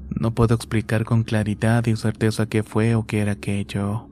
No 0.09 0.33
puedo 0.33 0.55
explicar 0.55 1.05
con 1.05 1.23
claridad 1.23 1.85
y 1.85 1.95
certeza 1.95 2.45
qué 2.45 2.63
fue 2.63 2.95
o 2.95 3.05
qué 3.05 3.19
era 3.19 3.33
aquello 3.33 4.07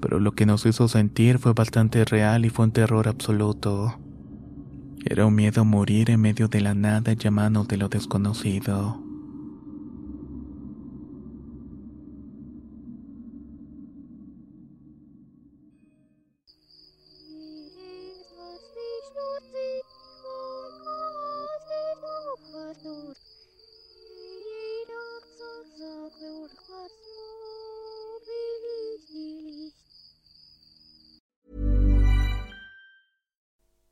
pero 0.00 0.20
lo 0.20 0.32
que 0.32 0.46
nos 0.46 0.64
hizo 0.66 0.88
sentir 0.88 1.38
fue 1.38 1.52
bastante 1.52 2.04
real 2.04 2.44
y 2.44 2.50
fue 2.50 2.66
un 2.66 2.72
terror 2.72 3.08
absoluto. 3.08 3.98
Era 5.04 5.26
un 5.26 5.34
miedo 5.34 5.62
a 5.62 5.64
morir 5.64 6.10
en 6.10 6.20
medio 6.20 6.48
de 6.48 6.60
la 6.60 6.74
nada 6.74 7.12
llamando 7.12 7.64
de 7.64 7.76
lo 7.76 7.88
desconocido. 7.88 9.05